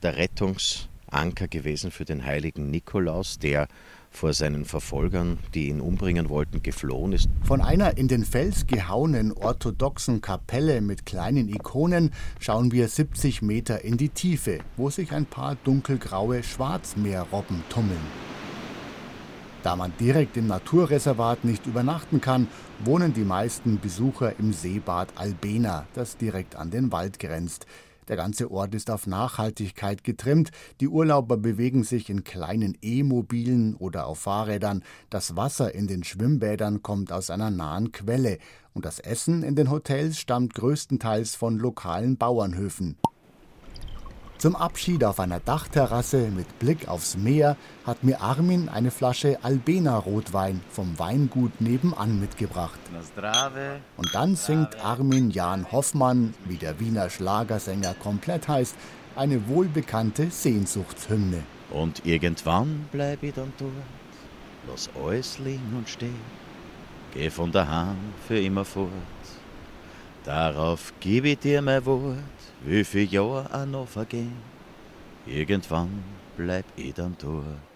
der 0.04 0.18
Rettungsanker 0.18 1.48
gewesen 1.48 1.92
für 1.92 2.04
den 2.04 2.26
heiligen 2.26 2.70
Nikolaus, 2.70 3.40
der 3.40 3.70
vor 4.12 4.34
seinen 4.34 4.66
Verfolgern, 4.66 5.40
die 5.54 5.70
ihn 5.70 5.80
umbringen 5.80 6.28
wollten, 6.28 6.62
geflohen 6.62 7.14
ist. 7.14 7.30
Von 7.46 7.62
einer 7.62 7.98
in 7.98 8.10
den 8.10 8.26
Fels 8.26 8.68
gehauenen 8.68 9.32
orthodoxen 9.32 10.20
Kapelle 10.20 10.82
mit 10.82 11.06
kleinen 11.06 11.48
Ikonen 11.48 12.12
schauen 12.42 12.74
wir 12.74 12.90
70 12.90 13.42
Meter 13.42 13.82
in 13.82 13.96
die 13.96 14.10
Tiefe, 14.10 14.60
wo 14.76 14.90
sich 14.90 15.14
ein 15.14 15.26
paar 15.26 15.56
dunkelgraue 15.64 16.44
Schwarzmeerrobben 16.44 17.64
tummeln. 17.70 17.96
Da 19.64 19.78
man 19.78 19.94
direkt 20.00 20.36
im 20.36 20.48
Naturreservat 20.48 21.46
nicht 21.46 21.66
übernachten 21.66 22.20
kann, 22.20 22.48
wohnen 22.84 23.14
die 23.14 23.24
meisten 23.24 23.80
Besucher 23.80 24.38
im 24.40 24.54
Seebad 24.54 25.10
Albena, 25.16 25.86
das 25.94 26.18
direkt 26.18 26.56
an 26.56 26.70
den 26.70 26.92
Wald 26.92 27.20
grenzt. 27.20 27.66
Der 28.08 28.16
ganze 28.16 28.52
Ort 28.52 28.74
ist 28.74 28.90
auf 28.90 29.06
Nachhaltigkeit 29.06 30.04
getrimmt. 30.04 30.52
Die 30.80 30.88
Urlauber 30.88 31.36
bewegen 31.38 31.84
sich 31.84 32.10
in 32.10 32.24
kleinen 32.24 32.78
E-Mobilen 32.82 33.76
oder 33.76 34.08
auf 34.08 34.20
Fahrrädern. 34.20 34.84
Das 35.10 35.36
Wasser 35.36 35.76
in 35.76 35.88
den 35.88 36.04
Schwimmbädern 36.04 36.82
kommt 36.82 37.12
aus 37.12 37.30
einer 37.30 37.52
nahen 37.52 37.92
Quelle. 37.92 38.38
Und 38.74 38.86
das 38.86 39.00
Essen 39.00 39.44
in 39.44 39.56
den 39.56 39.70
Hotels 39.70 40.20
stammt 40.20 40.54
größtenteils 40.54 41.36
von 41.36 41.58
lokalen 41.58 42.18
Bauernhöfen. 42.18 42.96
Zum 44.38 44.56
Abschied 44.56 45.04
auf 45.04 45.20
einer 45.20 45.40
Dachterrasse 45.40 46.30
mit 46.30 46.60
Blick 46.60 46.88
aufs 46.88 47.18
Meer 47.18 47.58
hat 47.88 48.04
mir 48.04 48.22
Armin 48.22 48.70
eine 48.70 48.92
Flasche 48.92 49.40
Albena-Rotwein 49.42 50.62
vom 50.70 51.00
Weingut 51.00 51.60
nebenan 51.60 52.20
mitgebracht. 52.20 52.80
Und 53.98 54.14
dann 54.14 54.36
singt 54.36 54.80
Armin 54.86 55.32
Jan 55.32 55.72
Hoffmann, 55.72 56.36
wie 56.46 56.58
der 56.58 56.80
Wiener 56.80 57.10
Schlagersänger 57.10 57.96
komplett 57.96 58.48
heißt, 58.48 58.76
eine 59.16 59.48
wohlbekannte 59.48 60.30
Sehnsuchtshymne. 60.30 61.42
Und 61.72 62.06
irgendwann 62.06 62.86
bleib 62.92 63.24
ich 63.24 63.34
dann 63.34 63.52
dort, 63.58 63.72
lass 64.70 64.88
alles 65.04 65.40
liegen 65.40 65.74
und 65.76 65.90
stehen, 65.90 66.22
geh 67.12 67.32
von 67.32 67.52
daheim 67.52 67.98
für 68.28 68.40
immer 68.40 68.66
fort. 68.66 68.92
Darauf 70.24 70.94
gebe 71.00 71.30
ich 71.30 71.40
dir 71.40 71.62
mein 71.64 71.84
Wort 71.86 72.18
wie 72.64 72.84
viele 72.84 73.06
Jahre 73.06 73.50
auch 73.54 73.66
noch 73.66 73.88
vergehen, 73.88 74.34
irgendwann 75.26 76.04
bleib 76.36 76.66
ich 76.76 76.94
dann 76.94 77.16
dort. 77.20 77.67